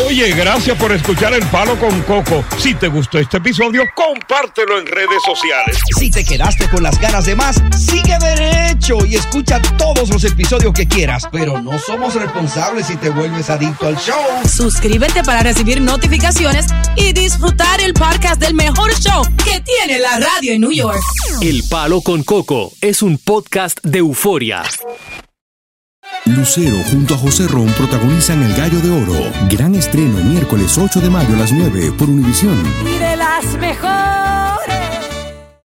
[0.07, 2.43] Oye, gracias por escuchar El Palo con Coco.
[2.57, 5.77] Si te gustó este episodio, compártelo en redes sociales.
[5.97, 10.72] Si te quedaste con las ganas de más, sigue derecho y escucha todos los episodios
[10.73, 11.27] que quieras.
[11.31, 14.19] Pero no somos responsables si te vuelves adicto al show.
[14.47, 16.65] Suscríbete para recibir notificaciones
[16.95, 20.99] y disfrutar el podcast del mejor show que tiene la radio en New York.
[21.41, 24.63] El Palo con Coco es un podcast de euforia.
[26.25, 29.31] Lucero junto a José Ron protagonizan El Gallo de Oro.
[29.49, 32.61] Gran estreno miércoles 8 de mayo a las 9 por Univisión.
[32.81, 34.72] Y de las mejores.